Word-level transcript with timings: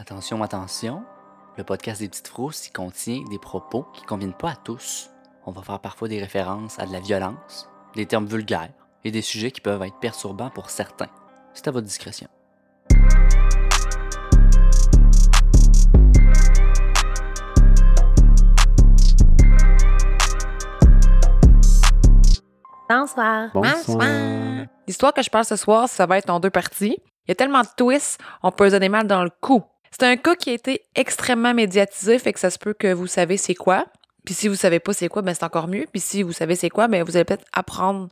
Attention, 0.00 0.42
attention, 0.42 1.02
le 1.58 1.62
podcast 1.62 2.00
des 2.00 2.08
petites 2.08 2.28
frousses 2.28 2.68
il 2.68 2.72
contient 2.72 3.22
des 3.28 3.38
propos 3.38 3.86
qui 3.92 4.00
ne 4.00 4.06
conviennent 4.06 4.32
pas 4.32 4.52
à 4.52 4.56
tous. 4.56 5.10
On 5.44 5.52
va 5.52 5.60
faire 5.60 5.78
parfois 5.78 6.08
des 6.08 6.18
références 6.18 6.78
à 6.78 6.86
de 6.86 6.92
la 6.92 7.00
violence, 7.00 7.68
des 7.94 8.06
termes 8.06 8.24
vulgaires 8.24 8.70
et 9.04 9.10
des 9.10 9.20
sujets 9.20 9.50
qui 9.50 9.60
peuvent 9.60 9.82
être 9.82 9.98
perturbants 10.00 10.48
pour 10.48 10.70
certains. 10.70 11.10
C'est 11.52 11.68
à 11.68 11.70
votre 11.70 11.86
discrétion. 11.86 12.28
Bonsoir. 22.88 23.50
Bonsoir. 23.52 24.08
L'histoire 24.86 25.12
que 25.12 25.22
je 25.22 25.28
parle 25.28 25.44
ce 25.44 25.56
soir, 25.56 25.90
ça 25.90 26.06
va 26.06 26.16
être 26.16 26.30
en 26.30 26.40
deux 26.40 26.48
parties. 26.48 26.96
Il 27.26 27.28
y 27.28 27.32
a 27.32 27.34
tellement 27.34 27.60
de 27.60 27.68
twists, 27.76 28.18
on 28.42 28.50
peut 28.50 28.70
se 28.70 28.72
donner 28.72 28.88
mal 28.88 29.06
dans 29.06 29.22
le 29.22 29.30
cou. 29.42 29.62
C'est 30.00 30.06
un 30.06 30.16
cas 30.16 30.34
qui 30.34 30.48
a 30.48 30.54
été 30.54 30.80
extrêmement 30.94 31.52
médiatisé, 31.52 32.18
fait 32.18 32.32
que 32.32 32.40
ça 32.40 32.48
se 32.48 32.58
peut 32.58 32.72
que 32.72 32.90
vous 32.90 33.06
savez 33.06 33.36
c'est 33.36 33.54
quoi. 33.54 33.84
Puis 34.24 34.32
si 34.32 34.48
vous 34.48 34.54
savez 34.54 34.80
pas 34.80 34.94
c'est 34.94 35.08
quoi, 35.08 35.20
ben 35.20 35.34
c'est 35.34 35.44
encore 35.44 35.68
mieux. 35.68 35.84
Puis 35.92 36.00
si 36.00 36.22
vous 36.22 36.32
savez 36.32 36.56
c'est 36.56 36.70
quoi, 36.70 36.88
ben 36.88 37.02
vous 37.02 37.16
allez 37.16 37.26
peut-être 37.26 37.44
apprendre 37.52 38.08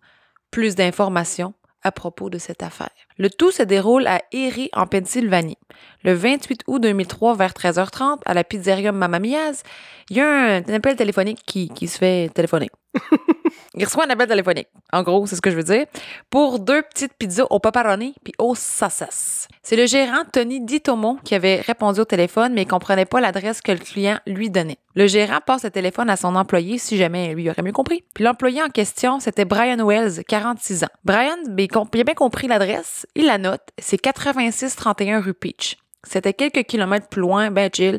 plus 0.50 0.74
d'informations 0.74 1.54
à 1.82 1.90
propos 1.90 2.28
de 2.28 2.36
cette 2.36 2.62
affaire. 2.62 2.90
Le 3.16 3.30
tout 3.30 3.50
se 3.50 3.62
déroule 3.62 4.06
à 4.06 4.20
Erie, 4.32 4.68
en 4.74 4.86
Pennsylvanie. 4.86 5.56
Le 6.04 6.12
28 6.12 6.64
août 6.66 6.78
2003, 6.82 7.36
vers 7.36 7.52
13h30, 7.52 8.18
à 8.26 8.34
la 8.34 8.44
pizzeria 8.44 8.92
Mamma 8.92 9.18
Mia's, 9.18 9.62
il 10.10 10.18
y 10.18 10.20
a 10.20 10.28
un, 10.28 10.74
appel 10.74 10.94
téléphonique 10.94 11.42
qui 11.46 11.88
se 11.88 11.96
fait 11.96 12.28
téléphoner. 12.34 12.68
il 13.74 13.84
reçoit 13.84 14.06
un 14.06 14.10
appel 14.10 14.28
téléphonique. 14.28 14.68
En 14.92 15.02
gros, 15.02 15.26
c'est 15.26 15.36
ce 15.36 15.40
que 15.40 15.50
je 15.50 15.56
veux 15.56 15.62
dire. 15.62 15.86
Pour 16.30 16.58
deux 16.58 16.82
petites 16.82 17.14
pizzas 17.14 17.46
au 17.50 17.58
pepperoni 17.58 18.14
puis 18.24 18.32
au 18.38 18.54
sauces. 18.54 19.48
C'est 19.62 19.76
le 19.76 19.86
gérant 19.86 20.24
Tony 20.32 20.64
Ditomo 20.64 21.18
qui 21.24 21.34
avait 21.34 21.60
répondu 21.60 22.00
au 22.00 22.04
téléphone, 22.04 22.54
mais 22.54 22.62
il 22.62 22.66
comprenait 22.66 23.04
pas 23.04 23.20
l'adresse 23.20 23.60
que 23.60 23.72
le 23.72 23.78
client 23.78 24.18
lui 24.26 24.50
donnait. 24.50 24.78
Le 24.94 25.06
gérant 25.06 25.40
passe 25.44 25.64
le 25.64 25.70
téléphone 25.70 26.10
à 26.10 26.16
son 26.16 26.34
employé 26.34 26.78
si 26.78 26.96
jamais 26.96 27.34
lui 27.34 27.48
aurait 27.50 27.62
mieux 27.62 27.72
compris. 27.72 28.02
Puis 28.14 28.24
l'employé 28.24 28.62
en 28.62 28.68
question, 28.68 29.20
c'était 29.20 29.44
Brian 29.44 29.86
Wells, 29.86 30.24
46 30.26 30.84
ans. 30.84 30.88
Brian, 31.04 31.36
ben, 31.48 31.68
il 31.70 32.00
a 32.00 32.04
bien 32.04 32.14
compris 32.14 32.48
l'adresse. 32.48 33.06
Il 33.14 33.26
la 33.26 33.38
note. 33.38 33.62
C'est 33.78 33.98
8631 33.98 35.20
rue 35.20 35.34
Peach. 35.34 35.76
C'était 36.04 36.32
quelques 36.32 36.64
kilomètres 36.64 37.08
plus 37.08 37.20
loin, 37.20 37.50
ben 37.50 37.70
chill. 37.72 37.98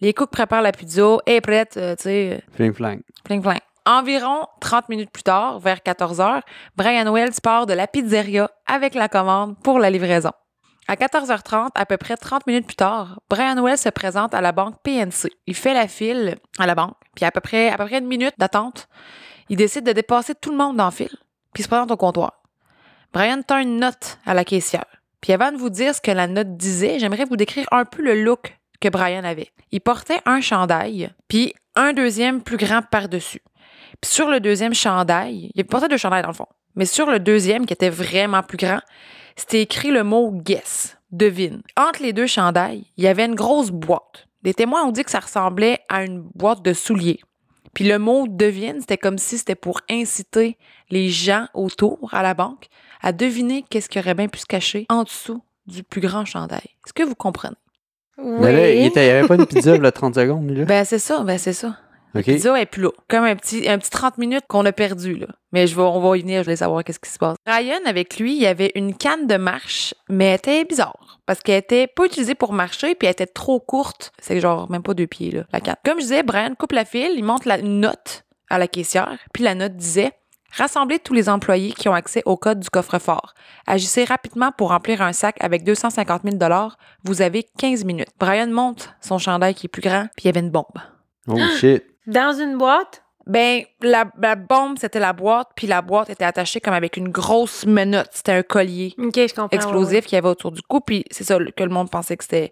Les 0.00 0.12
cooks 0.12 0.30
préparent 0.30 0.62
la 0.62 0.72
pizza, 0.72 1.16
est 1.26 1.40
prête, 1.40 1.76
euh, 1.76 1.96
tu 1.96 2.02
sais, 2.04 2.42
Fling 2.52 2.74
flang. 2.74 3.00
Pling 3.24 3.40
pling. 3.40 3.60
Environ 3.88 4.48
30 4.60 4.88
minutes 4.88 5.12
plus 5.12 5.22
tard, 5.22 5.60
vers 5.60 5.80
14 5.80 6.20
heures, 6.20 6.42
Brian 6.76 7.12
Wells 7.12 7.40
part 7.40 7.66
de 7.66 7.72
la 7.72 7.86
pizzeria 7.86 8.50
avec 8.66 8.94
la 8.96 9.08
commande 9.08 9.56
pour 9.62 9.78
la 9.78 9.90
livraison. 9.90 10.32
À 10.88 10.96
14h30, 10.96 11.70
à 11.72 11.86
peu 11.86 11.96
près 11.96 12.16
30 12.16 12.48
minutes 12.48 12.66
plus 12.66 12.74
tard, 12.74 13.20
Brian 13.30 13.62
Wells 13.62 13.78
se 13.78 13.88
présente 13.88 14.34
à 14.34 14.40
la 14.40 14.50
banque 14.50 14.82
PNC. 14.82 15.30
Il 15.46 15.54
fait 15.54 15.72
la 15.72 15.86
file 15.86 16.36
à 16.58 16.66
la 16.66 16.74
banque, 16.74 16.96
puis 17.14 17.24
à 17.24 17.30
peu 17.30 17.40
près, 17.40 17.70
à 17.70 17.76
peu 17.76 17.86
près 17.86 17.98
une 17.98 18.08
minute 18.08 18.34
d'attente, 18.38 18.88
il 19.48 19.56
décide 19.56 19.86
de 19.86 19.92
dépasser 19.92 20.34
tout 20.34 20.50
le 20.50 20.56
monde 20.56 20.76
dans 20.76 20.86
le 20.86 20.90
fil, 20.90 21.10
puis 21.54 21.62
se 21.62 21.68
présente 21.68 21.92
au 21.92 21.96
comptoir. 21.96 22.42
Brian 23.12 23.42
tend 23.42 23.58
une 23.58 23.78
note 23.78 24.18
à 24.26 24.34
la 24.34 24.44
caissière. 24.44 24.86
Puis 25.20 25.32
avant 25.32 25.52
de 25.52 25.58
vous 25.58 25.70
dire 25.70 25.94
ce 25.94 26.00
que 26.00 26.10
la 26.10 26.26
note 26.26 26.56
disait, 26.56 26.98
j'aimerais 26.98 27.24
vous 27.24 27.36
décrire 27.36 27.66
un 27.70 27.84
peu 27.84 28.02
le 28.02 28.20
look 28.20 28.58
que 28.80 28.88
Brian 28.88 29.22
avait. 29.22 29.52
Il 29.70 29.80
portait 29.80 30.20
un 30.26 30.40
chandail, 30.40 31.12
puis 31.28 31.54
un 31.76 31.92
deuxième 31.92 32.42
plus 32.42 32.56
grand 32.56 32.82
par-dessus. 32.82 33.42
Puis 34.00 34.10
sur 34.10 34.28
le 34.28 34.40
deuxième 34.40 34.74
chandail, 34.74 35.50
il 35.54 35.64
portait 35.64 35.88
deux 35.88 35.96
chandails 35.96 36.22
dans 36.22 36.28
le 36.28 36.34
fond, 36.34 36.48
mais 36.74 36.86
sur 36.86 37.10
le 37.10 37.18
deuxième 37.18 37.66
qui 37.66 37.72
était 37.72 37.90
vraiment 37.90 38.42
plus 38.42 38.58
grand, 38.58 38.80
c'était 39.36 39.62
écrit 39.62 39.90
le 39.90 40.04
mot 40.04 40.30
guess, 40.32 40.96
devine. 41.10 41.62
Entre 41.76 42.02
les 42.02 42.12
deux 42.12 42.26
chandails, 42.26 42.84
il 42.96 43.04
y 43.04 43.08
avait 43.08 43.24
une 43.24 43.34
grosse 43.34 43.70
boîte. 43.70 44.26
Des 44.42 44.54
témoins 44.54 44.84
ont 44.84 44.92
dit 44.92 45.04
que 45.04 45.10
ça 45.10 45.20
ressemblait 45.20 45.80
à 45.88 46.04
une 46.04 46.20
boîte 46.34 46.62
de 46.62 46.72
souliers. 46.72 47.20
Puis 47.74 47.84
le 47.84 47.98
mot 47.98 48.26
devine, 48.28 48.80
c'était 48.80 48.96
comme 48.96 49.18
si 49.18 49.36
c'était 49.36 49.54
pour 49.54 49.80
inciter 49.90 50.56
les 50.88 51.10
gens 51.10 51.46
autour 51.52 52.08
à 52.12 52.22
la 52.22 52.32
banque 52.32 52.68
à 53.02 53.12
deviner 53.12 53.64
qu'est-ce 53.68 53.88
qui 53.88 53.98
aurait 53.98 54.14
bien 54.14 54.28
pu 54.28 54.38
se 54.38 54.46
cacher 54.46 54.86
en 54.88 55.02
dessous 55.02 55.42
du 55.66 55.82
plus 55.82 56.00
grand 56.00 56.24
chandail. 56.24 56.64
Est-ce 56.86 56.92
que 56.92 57.02
vous 57.02 57.14
comprenez? 57.14 57.56
Mais 58.18 58.52
là, 58.52 58.72
il 58.72 58.90
n'y 58.90 58.98
avait 58.98 59.28
pas 59.28 59.34
une 59.34 59.46
pizza 59.46 59.76
là, 59.76 59.92
30 59.92 60.14
secondes, 60.14 60.50
là. 60.50 60.64
Ben 60.64 60.84
c'est 60.84 60.98
ça, 60.98 61.22
ben 61.22 61.36
c'est 61.36 61.52
ça. 61.52 61.76
OK. 62.16 62.24
Pizza 62.24 62.60
est 62.60 62.66
plus 62.66 62.82
là. 62.82 62.90
Comme 63.08 63.24
un 63.24 63.36
petit, 63.36 63.68
un 63.68 63.78
petit 63.78 63.90
30 63.90 64.18
minutes 64.18 64.44
qu'on 64.48 64.64
a 64.64 64.72
perdu, 64.72 65.16
là. 65.16 65.28
Mais 65.52 65.66
je 65.66 65.74
vais, 65.74 65.82
on 65.82 66.00
va 66.00 66.16
y 66.16 66.20
venir, 66.20 66.40
je 66.40 66.44
voulais 66.44 66.56
savoir 66.56 66.84
qu'est-ce 66.84 67.00
qui 67.00 67.10
se 67.10 67.18
passe. 67.18 67.36
Ryan, 67.46 67.80
avec 67.86 68.18
lui, 68.18 68.34
il 68.34 68.42
y 68.42 68.46
avait 68.46 68.72
une 68.74 68.94
canne 68.94 69.26
de 69.26 69.36
marche, 69.36 69.94
mais 70.08 70.26
elle 70.26 70.36
était 70.36 70.64
bizarre. 70.64 71.20
Parce 71.26 71.40
qu'elle 71.40 71.58
était 71.58 71.86
pas 71.86 72.04
utilisée 72.04 72.34
pour 72.34 72.52
marcher, 72.52 72.94
puis 72.94 73.06
elle 73.06 73.12
était 73.12 73.26
trop 73.26 73.60
courte. 73.60 74.12
C'est 74.20 74.40
genre 74.40 74.70
même 74.70 74.82
pas 74.82 74.94
deux 74.94 75.06
pieds, 75.06 75.30
là, 75.30 75.44
la 75.52 75.60
canne. 75.60 75.76
Comme 75.84 75.98
je 75.98 76.02
disais, 76.02 76.22
Brian 76.22 76.54
coupe 76.58 76.72
la 76.72 76.84
file, 76.84 77.12
il 77.16 77.24
montre 77.24 77.48
la, 77.48 77.58
une 77.58 77.80
note 77.80 78.24
à 78.50 78.58
la 78.58 78.68
caissière, 78.68 79.18
puis 79.32 79.42
la 79.42 79.54
note 79.54 79.76
disait 79.76 80.12
Rassemblez 80.52 80.98
tous 81.00 81.12
les 81.12 81.28
employés 81.28 81.72
qui 81.72 81.88
ont 81.88 81.94
accès 81.94 82.22
au 82.24 82.36
code 82.36 82.60
du 82.60 82.70
coffre-fort. 82.70 83.34
Agissez 83.66 84.04
rapidement 84.04 84.52
pour 84.56 84.70
remplir 84.70 85.02
un 85.02 85.12
sac 85.12 85.36
avec 85.40 85.64
250 85.64 86.22
000 86.24 86.38
Vous 87.04 87.20
avez 87.20 87.44
15 87.58 87.84
minutes. 87.84 88.08
Brian 88.18 88.46
monte 88.46 88.94
son 89.02 89.18
chandail 89.18 89.54
qui 89.54 89.66
est 89.66 89.68
plus 89.68 89.82
grand, 89.82 90.06
puis 90.16 90.24
il 90.24 90.26
y 90.26 90.28
avait 90.30 90.40
une 90.40 90.50
bombe. 90.50 90.64
Oh 91.28 91.38
shit. 91.60 91.84
Dans 92.06 92.32
une 92.38 92.56
boîte? 92.58 93.02
Ben, 93.26 93.62
la, 93.82 94.04
la 94.22 94.36
bombe, 94.36 94.78
c'était 94.78 95.00
la 95.00 95.12
boîte, 95.12 95.48
puis 95.56 95.66
la 95.66 95.82
boîte 95.82 96.10
était 96.10 96.24
attachée 96.24 96.60
comme 96.60 96.74
avec 96.74 96.96
une 96.96 97.08
grosse 97.08 97.66
menotte. 97.66 98.10
C'était 98.12 98.32
un 98.32 98.42
collier 98.44 98.94
Ok, 98.98 99.14
je 99.16 99.34
comprends. 99.34 99.48
explosif 99.50 100.06
qu'il 100.06 100.14
y 100.14 100.18
avait 100.18 100.28
autour 100.28 100.52
du 100.52 100.62
cou, 100.62 100.80
puis 100.80 101.04
c'est 101.10 101.24
ça 101.24 101.36
que 101.56 101.64
le 101.64 101.70
monde 101.70 101.90
pensait 101.90 102.16
que 102.16 102.22
c'était 102.22 102.50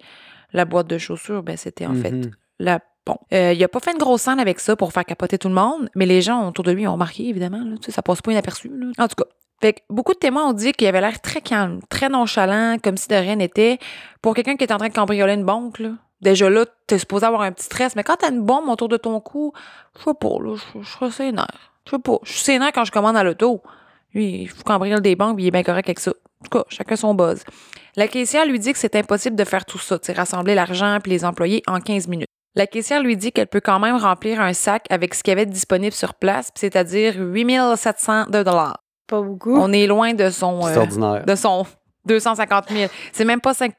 la 0.53 0.64
boîte 0.64 0.88
de 0.88 0.98
chaussures. 0.98 1.44
Ben, 1.44 1.56
c'était 1.56 1.87
en 1.87 1.94
fait 1.94 2.10
Mhm. 2.10 2.31
la 2.59 2.81
bombe. 3.06 3.19
Euh, 3.32 3.53
il 3.53 3.62
a 3.62 3.69
pas 3.69 3.78
fait 3.78 3.93
une 3.93 3.98
grosse 3.98 4.22
scène 4.22 4.41
avec 4.41 4.59
ça 4.59 4.75
pour 4.75 4.93
faire 4.93 5.04
capoter 5.04 5.38
tout 5.38 5.48
le 5.48 5.54
monde, 5.54 5.88
mais 5.94 6.06
les 6.06 6.22
gens 6.22 6.48
autour 6.48 6.64
de 6.64 6.72
lui 6.72 6.88
ont 6.88 6.94
remarqué, 6.94 7.28
évidemment. 7.28 7.59
Là, 7.64 7.76
Tu 7.76 7.84
sais, 7.87 7.93
ça 7.93 8.03
passe 8.03 8.20
pas 8.20 8.32
inaperçu. 8.32 8.69
Là. 8.75 8.87
En 8.98 9.06
tout 9.06 9.14
cas. 9.16 9.28
Fait 9.60 9.75
que 9.75 9.81
beaucoup 9.88 10.12
de 10.12 10.19
témoins 10.19 10.48
ont 10.48 10.53
dit 10.53 10.72
qu'il 10.72 10.88
avait 10.88 11.00
l'air 11.00 11.20
très 11.20 11.41
calme, 11.41 11.78
très 11.88 12.09
nonchalant, 12.09 12.76
comme 12.82 12.97
si 12.97 13.06
de 13.06 13.14
rien 13.14 13.37
n'était. 13.37 13.78
Pour 14.20 14.34
quelqu'un 14.34 14.56
qui 14.56 14.64
est 14.64 14.72
en 14.72 14.78
train 14.78 14.88
de 14.88 14.93
cambrioler 14.94 15.34
une 15.34 15.44
banque, 15.44 15.78
là, 15.78 15.91
déjà 16.24 16.50
là, 16.50 16.64
t'es 16.88 16.98
supposé 16.98 17.26
avoir 17.26 17.42
un 17.42 17.52
petit 17.52 17.66
stress. 17.66 17.94
Mais 17.94 18.02
quand 18.02 18.16
t'as 18.16 18.30
une 18.30 18.42
bombe 18.42 18.68
autour 18.68 18.88
de 18.88 18.96
ton 18.96 19.20
cou, 19.20 19.52
je 19.96 20.04
sais 20.04 20.14
pas, 20.18 20.36
là, 20.40 20.56
je 20.80 20.88
serais 20.88 21.10
sénère. 21.12 21.72
Je 21.86 21.92
sais 21.92 21.98
pas. 22.02 22.18
Je 22.24 22.32
suis 22.32 22.42
sénère 22.42 22.72
quand 22.72 22.84
je 22.84 22.90
commande 22.90 23.16
à 23.16 23.22
l'auto. 23.22 23.62
Lui, 24.12 24.42
il 24.42 24.48
faut 24.48 24.62
cambriole 24.64 25.00
des 25.00 25.14
banques, 25.14 25.36
puis 25.36 25.44
il 25.44 25.48
est 25.48 25.52
bien 25.52 25.62
correct 25.62 25.86
avec 25.88 26.00
ça. 26.00 26.10
En 26.10 26.44
tout 26.44 26.58
cas, 26.58 26.64
chacun 26.68 26.96
son 26.96 27.14
buzz. 27.14 27.44
La 27.96 28.08
caissière 28.08 28.46
lui 28.46 28.58
dit 28.58 28.72
que 28.72 28.78
c'est 28.78 28.96
impossible 28.96 29.36
de 29.36 29.44
faire 29.44 29.64
tout 29.64 29.78
ça, 29.78 29.98
tu 29.98 30.06
sais, 30.06 30.12
rassembler 30.12 30.54
l'argent 30.54 30.98
puis 31.02 31.12
les 31.12 31.24
employés 31.24 31.62
en 31.66 31.80
15 31.80 32.08
minutes. 32.08 32.28
La 32.56 32.66
caissière 32.66 33.02
lui 33.02 33.16
dit 33.16 33.32
qu'elle 33.32 33.48
peut 33.48 33.60
quand 33.60 33.80
même 33.80 33.96
remplir 33.96 34.40
un 34.40 34.52
sac 34.52 34.86
avec 34.90 35.14
ce 35.14 35.22
qu'il 35.22 35.32
y 35.32 35.36
avait 35.36 35.46
disponible 35.46 35.92
sur 35.92 36.14
place, 36.14 36.50
puis 36.50 36.60
c'est-à-dire 36.60 37.14
8702 37.18 38.44
dollars. 38.44 38.78
Pas 39.08 39.20
beaucoup. 39.20 39.56
On 39.56 39.72
est 39.72 39.86
loin 39.86 40.14
de 40.14 40.30
son 40.30 40.66
euh, 40.66 40.76
ordinaire. 40.76 41.24
de 41.26 41.34
son 41.34 41.66
250 42.06 42.70
000. 42.70 42.90
C'est 43.12 43.24
même 43.24 43.40
pas 43.40 43.54
5 43.54 43.74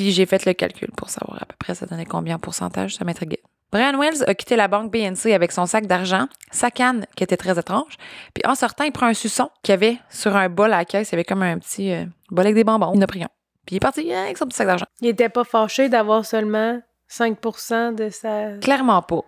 Puis 0.00 0.12
j'ai 0.12 0.24
fait 0.24 0.46
le 0.46 0.54
calcul 0.54 0.88
pour 0.96 1.10
savoir 1.10 1.42
à 1.42 1.44
peu 1.44 1.54
près 1.58 1.74
ça 1.74 1.84
donnait 1.84 2.06
combien 2.06 2.36
en 2.36 2.38
pourcentage, 2.38 2.94
ça 2.94 3.04
m'intriguait. 3.04 3.42
Brian 3.70 3.98
Wells 3.98 4.24
a 4.26 4.34
quitté 4.34 4.56
la 4.56 4.66
banque 4.66 4.90
BNC 4.90 5.34
avec 5.34 5.52
son 5.52 5.66
sac 5.66 5.86
d'argent, 5.86 6.26
sa 6.50 6.70
canne 6.70 7.04
qui 7.16 7.22
était 7.22 7.36
très 7.36 7.58
étrange. 7.58 7.98
Puis 8.32 8.42
en 8.46 8.54
sortant, 8.54 8.84
il 8.84 8.92
prend 8.92 9.04
un 9.06 9.12
suçon 9.14 9.50
qu'il 9.62 9.72
y 9.72 9.74
avait 9.74 9.98
sur 10.08 10.36
un 10.36 10.48
bol 10.48 10.72
à 10.72 10.78
la 10.78 10.84
caisse. 10.86 11.10
Il 11.10 11.12
y 11.12 11.16
avait 11.16 11.24
comme 11.24 11.42
un 11.42 11.58
petit 11.58 11.92
euh, 11.92 12.06
bol 12.30 12.46
avec 12.46 12.54
des 12.54 12.64
bonbons. 12.64 12.92
Il 12.94 12.98
en 12.98 13.02
a 13.02 13.06
pris 13.06 13.22
un. 13.22 13.28
Puis 13.66 13.74
il 13.74 13.76
est 13.76 13.80
parti 13.80 14.10
avec 14.10 14.38
son 14.38 14.46
petit 14.46 14.56
sac 14.56 14.66
d'argent. 14.68 14.86
Il 15.02 15.08
était 15.08 15.28
pas 15.28 15.44
fâché 15.44 15.90
d'avoir 15.90 16.24
seulement 16.24 16.80
5% 17.10 17.94
de 17.94 18.08
sa. 18.08 18.56
Clairement 18.62 19.02
pas. 19.02 19.20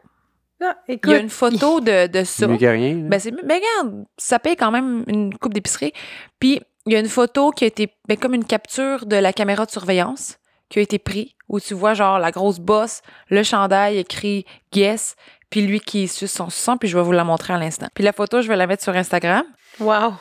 Ah, 0.62 0.77
Il 0.89 0.99
y 1.04 1.12
a 1.12 1.19
une 1.19 1.28
photo 1.28 1.81
de, 1.81 2.06
de 2.06 2.25
ça. 2.25 2.47
Mieux 2.47 2.56
que 2.56 2.65
rien. 2.65 2.94
là. 2.94 3.09
Ben, 3.10 3.21
c'est, 3.21 3.31
ben, 3.31 3.60
regarde, 3.60 4.06
ça 4.16 4.39
paye 4.39 4.56
quand 4.56 4.71
même 4.71 5.04
une 5.06 5.37
coupe 5.37 5.53
d'épicerie. 5.53 5.93
Puis, 6.39 6.60
il 6.87 6.94
y 6.94 6.97
a 6.97 6.99
une 6.99 7.09
photo 7.09 7.50
qui 7.50 7.65
a 7.65 7.66
été, 7.66 7.93
ben, 8.09 8.16
comme 8.16 8.33
une 8.33 8.47
capture 8.47 9.04
de 9.04 9.16
la 9.16 9.34
caméra 9.34 9.66
de 9.66 9.71
surveillance 9.71 10.39
qui 10.72 10.78
a 10.78 10.83
été 10.83 10.98
prise, 10.98 11.28
où 11.51 11.60
tu 11.60 11.74
vois, 11.74 11.92
genre, 11.92 12.19
la 12.19 12.30
grosse 12.30 12.59
bosse, 12.59 13.03
le 13.28 13.42
chandail 13.42 13.98
écrit 13.98 14.47
Guess, 14.72 15.16
puis 15.51 15.60
lui 15.60 15.80
qui 15.80 16.09
suce 16.09 16.33
son 16.33 16.48
sang, 16.48 16.78
puis 16.78 16.89
je 16.89 16.97
vais 16.97 17.04
vous 17.04 17.13
la 17.13 17.24
montrer 17.24 17.53
à 17.53 17.59
l'instant. 17.59 17.89
Puis 17.95 18.03
la 18.03 18.15
photo, 18.15 18.41
je 18.41 18.48
vais 18.48 18.57
la 18.57 18.66
mettre 18.66 18.83
sur 18.83 18.97
Instagram. 18.97 19.45
Wow. 19.78 20.15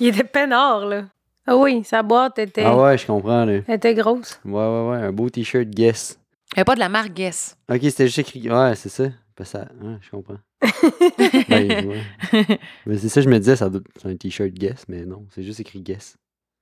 Il 0.00 0.08
était 0.08 0.24
peinard, 0.24 0.84
là. 0.84 1.04
Ah 1.46 1.56
oui, 1.56 1.84
sa 1.84 2.02
boîte 2.02 2.40
était, 2.40 2.64
Ah 2.64 2.76
ouais, 2.76 2.98
je 2.98 3.06
comprends, 3.06 3.44
là. 3.44 3.60
elle 3.68 3.74
était 3.76 3.94
grosse. 3.94 4.40
Ouais, 4.44 4.52
ouais, 4.52 4.88
ouais. 4.90 4.96
Un 4.96 5.12
beau 5.12 5.30
t-shirt 5.30 5.68
Guess. 5.68 6.18
Il 6.54 6.58
n'y 6.58 6.62
a 6.62 6.64
pas 6.64 6.74
de 6.74 6.80
la 6.80 6.88
marque 6.88 7.12
Guess. 7.12 7.56
Ok, 7.70 7.78
c'était 7.82 8.06
juste 8.06 8.18
écrit. 8.18 8.50
Ouais, 8.50 8.74
c'est 8.74 8.88
ça. 8.88 9.04
Ben, 9.36 9.44
ça... 9.44 9.60
Ouais, 9.80 9.96
je 10.00 10.10
comprends. 10.10 10.38
ben, 11.48 11.86
ouais. 11.88 12.58
Mais 12.84 12.98
c'est 12.98 13.08
ça, 13.08 13.20
je 13.20 13.28
me 13.28 13.38
disais, 13.38 13.54
ça 13.54 13.70
doit... 13.70 13.80
c'est 14.02 14.08
un 14.08 14.16
t-shirt 14.16 14.50
Guess, 14.50 14.86
mais 14.88 15.06
non, 15.06 15.24
c'est 15.32 15.44
juste 15.44 15.60
écrit 15.60 15.80
Guess. 15.82 16.16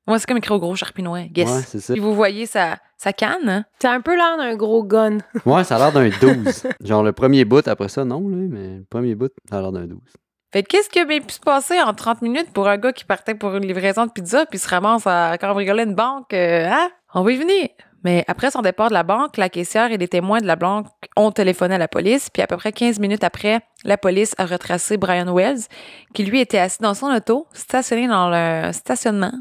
Moi, 0.07 0.19
c'est 0.19 0.27
comme 0.27 0.37
écrit 0.37 0.55
au 0.55 0.59
gros 0.61 0.77
charpinois, 0.77 1.23
Guess. 1.23 1.51
Ouais, 1.51 1.63
c'est 1.67 1.81
ça. 1.81 1.93
Puis 1.95 2.01
vous 2.01 2.15
voyez 2.15 2.47
sa, 2.47 2.77
sa 2.97 3.13
canne, 3.13 3.49
hein? 3.49 3.65
C'est 3.81 3.89
un 3.89 4.01
peu 4.01 4.15
l'air 4.15 4.37
d'un 4.39 4.55
gros 4.55 4.85
gun. 4.85 5.19
Ouais, 5.47 5.65
ça 5.65 5.77
a 5.77 5.79
l'air 5.79 5.93
d'un 5.93 6.09
12. 6.09 6.67
Genre 6.85 7.03
le 7.03 7.13
premier 7.13 7.45
bout, 7.45 7.67
après 7.67 7.89
ça, 7.89 8.05
non, 8.05 8.21
là, 8.29 8.37
mais 8.37 8.77
le 8.79 8.85
premier 8.89 9.15
bout, 9.15 9.33
ça 9.51 9.59
a 9.59 9.63
l'air 9.63 9.73
d'un 9.73 9.87
12. 9.87 9.99
Fait 10.53 10.63
que 10.63 10.69
qu'est-ce 10.69 10.89
qui 10.89 11.01
a 11.01 11.05
bien 11.05 11.21
pu 11.21 11.33
se 11.35 11.41
passer 11.41 11.81
en 11.83 11.93
30 11.93 12.23
minutes 12.23 12.53
pour 12.53 12.69
un 12.69 12.79
gars 12.79 12.93
qui 12.93 13.05
partait 13.05 13.35
pour 13.35 13.55
une 13.57 13.67
livraison 13.67 14.07
de 14.07 14.13
pizza 14.13 14.47
puis 14.47 14.59
se 14.59 14.69
ramasse 14.69 15.07
à 15.07 15.37
cambrioler 15.39 15.83
une 15.83 15.95
banque, 15.95 16.33
euh, 16.33 16.69
hein? 16.71 16.89
On 17.15 17.23
va 17.23 17.33
y 17.33 17.37
venir. 17.37 17.69
Mais 18.07 18.25
après 18.29 18.53
son 18.53 18.63
départ 18.63 18.89
de 18.89 18.95
la 18.95 19.03
banque, 19.03 19.37
la 19.37 19.49
caissière 19.49 19.91
et 19.91 19.99
des 19.99 20.07
témoins 20.07 20.41
de 20.41 20.47
la 20.47 20.55
banque 20.55 20.87
ont 21.17 21.33
téléphoné 21.33 21.75
à 21.75 21.79
la 21.79 21.89
police. 21.89 22.31
Puis 22.31 22.41
à 22.41 22.47
peu 22.47 22.57
près 22.57 22.71
15 22.71 23.01
minutes 23.01 23.25
après, 23.25 23.61
la 23.85 23.99
police 23.99 24.33
a 24.39 24.47
retracé 24.47 24.97
Brian 24.97 25.35
Wells, 25.35 25.63
qui 26.15 26.23
lui 26.25 26.41
était 26.41 26.59
assis 26.59 26.79
dans 26.81 26.95
son 26.95 27.09
auto, 27.09 27.49
stationné 27.53 28.07
dans 28.07 28.31
le 28.31 28.71
stationnement, 28.73 29.33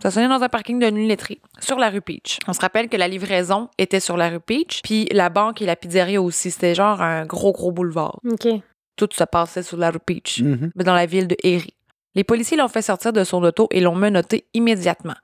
stationné 0.00 0.26
dans 0.26 0.42
un 0.42 0.48
parking 0.48 0.80
de 0.80 0.86
lunetterie, 0.86 1.40
sur 1.60 1.78
la 1.78 1.90
rue 1.90 2.00
Peach. 2.00 2.38
On 2.48 2.52
se 2.52 2.60
rappelle 2.60 2.88
que 2.88 2.96
la 2.96 3.06
livraison 3.06 3.68
était 3.78 4.00
sur 4.00 4.16
la 4.16 4.30
rue 4.30 4.40
Peach, 4.40 4.80
puis 4.82 5.06
la 5.12 5.28
banque 5.30 5.62
et 5.62 5.66
la 5.66 5.76
pizzeria 5.76 6.20
aussi. 6.20 6.50
C'était 6.50 6.74
genre 6.74 7.00
un 7.00 7.24
gros, 7.24 7.52
gros 7.52 7.70
boulevard. 7.70 8.18
OK. 8.28 8.48
Tout 8.96 9.08
se 9.12 9.24
passait 9.24 9.62
sur 9.62 9.76
la 9.78 9.90
rue 9.90 10.00
Peach 10.04 10.40
Mhm. 10.42 10.72
dans 10.76 10.94
la 10.94 11.06
ville 11.06 11.28
de 11.28 11.36
Erie. 11.44 11.74
Les 12.14 12.24
policiers 12.24 12.56
l'ont 12.56 12.68
fait 12.68 12.82
sortir 12.82 13.12
de 13.12 13.24
son 13.24 13.42
auto 13.42 13.68
et 13.70 13.80
l'ont 13.80 13.94
menotté 13.94 14.46
immédiatement. 14.52 15.14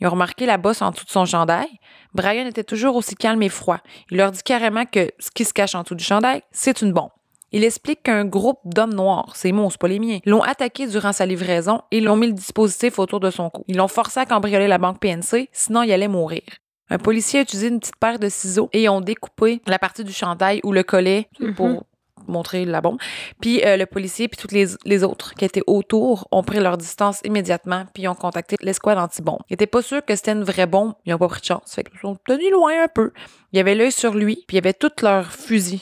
Ils 0.00 0.06
ont 0.06 0.10
remarqué 0.10 0.46
la 0.46 0.56
bosse 0.56 0.80
en 0.80 0.90
dessous 0.90 1.04
de 1.04 1.10
son 1.10 1.26
chandail. 1.26 1.68
Brian 2.14 2.46
était 2.46 2.64
toujours 2.64 2.96
aussi 2.96 3.14
calme 3.14 3.42
et 3.42 3.50
froid. 3.50 3.80
Il 4.10 4.16
leur 4.16 4.32
dit 4.32 4.42
carrément 4.42 4.86
que 4.86 5.10
ce 5.18 5.30
qui 5.30 5.44
se 5.44 5.52
cache 5.52 5.74
en 5.74 5.82
dessous 5.82 5.94
du 5.94 6.04
chandail, 6.04 6.42
c'est 6.50 6.80
une 6.80 6.92
bombe. 6.92 7.10
Il 7.50 7.64
explique 7.64 8.02
qu'un 8.02 8.26
groupe 8.26 8.60
d'hommes 8.64 8.94
noirs, 8.94 9.34
ces 9.34 9.52
mots, 9.52 9.70
c'est 9.70 9.80
pas 9.80 9.88
les 9.88 9.98
miens, 9.98 10.18
l'ont 10.26 10.42
attaqué 10.42 10.86
durant 10.86 11.12
sa 11.12 11.24
livraison 11.24 11.80
et 11.90 12.00
l'ont 12.00 12.16
mis 12.16 12.26
le 12.26 12.34
dispositif 12.34 12.98
autour 12.98 13.20
de 13.20 13.30
son 13.30 13.48
cou. 13.48 13.64
Ils 13.68 13.76
l'ont 13.76 13.88
forcé 13.88 14.20
à 14.20 14.26
cambrioler 14.26 14.68
la 14.68 14.76
banque 14.76 15.00
PNC, 15.00 15.48
sinon 15.52 15.82
il 15.82 15.92
allait 15.92 16.08
mourir. 16.08 16.42
Un 16.90 16.98
policier 16.98 17.40
a 17.40 17.42
utilisé 17.42 17.68
une 17.68 17.80
petite 17.80 17.96
paire 17.96 18.18
de 18.18 18.28
ciseaux 18.28 18.68
et 18.72 18.88
ont 18.88 19.00
découpé 19.00 19.62
la 19.66 19.78
partie 19.78 20.04
du 20.04 20.12
chandail 20.12 20.60
où 20.64 20.72
le 20.72 20.82
collet 20.82 21.28
pour 21.56 21.84
montrer 22.28 22.64
la 22.64 22.80
bombe. 22.80 22.98
Puis 23.40 23.64
euh, 23.64 23.76
le 23.76 23.86
policier 23.86 24.28
puis 24.28 24.38
toutes 24.38 24.52
les, 24.52 25.04
autres 25.04 25.34
qui 25.34 25.44
étaient 25.44 25.62
autour 25.66 26.28
ont 26.30 26.42
pris 26.42 26.60
leur 26.60 26.76
distance 26.76 27.20
immédiatement 27.24 27.84
puis 27.94 28.08
ont 28.08 28.14
contacté 28.14 28.56
l'escouade 28.60 28.98
anti-bombe. 28.98 29.40
Ils 29.48 29.54
étaient 29.54 29.66
pas 29.66 29.82
sûrs 29.82 30.04
que 30.04 30.14
c'était 30.16 30.32
une 30.32 30.44
vraie 30.44 30.66
bombe, 30.66 30.94
ils 31.04 31.14
ont 31.14 31.18
pas 31.18 31.28
pris 31.28 31.40
de 31.40 31.46
chance. 31.46 31.74
Fait 31.74 31.84
qu'ils 31.84 32.00
sont 32.00 32.16
tenus 32.26 32.50
loin 32.50 32.84
un 32.84 32.88
peu. 32.88 33.12
Il 33.52 33.56
y 33.56 33.60
avait 33.60 33.74
l'œil 33.74 33.92
sur 33.92 34.14
lui, 34.14 34.44
puis 34.46 34.56
il 34.56 34.56
y 34.56 34.58
avait 34.58 34.74
tous 34.74 35.02
leurs 35.02 35.32
fusils 35.32 35.80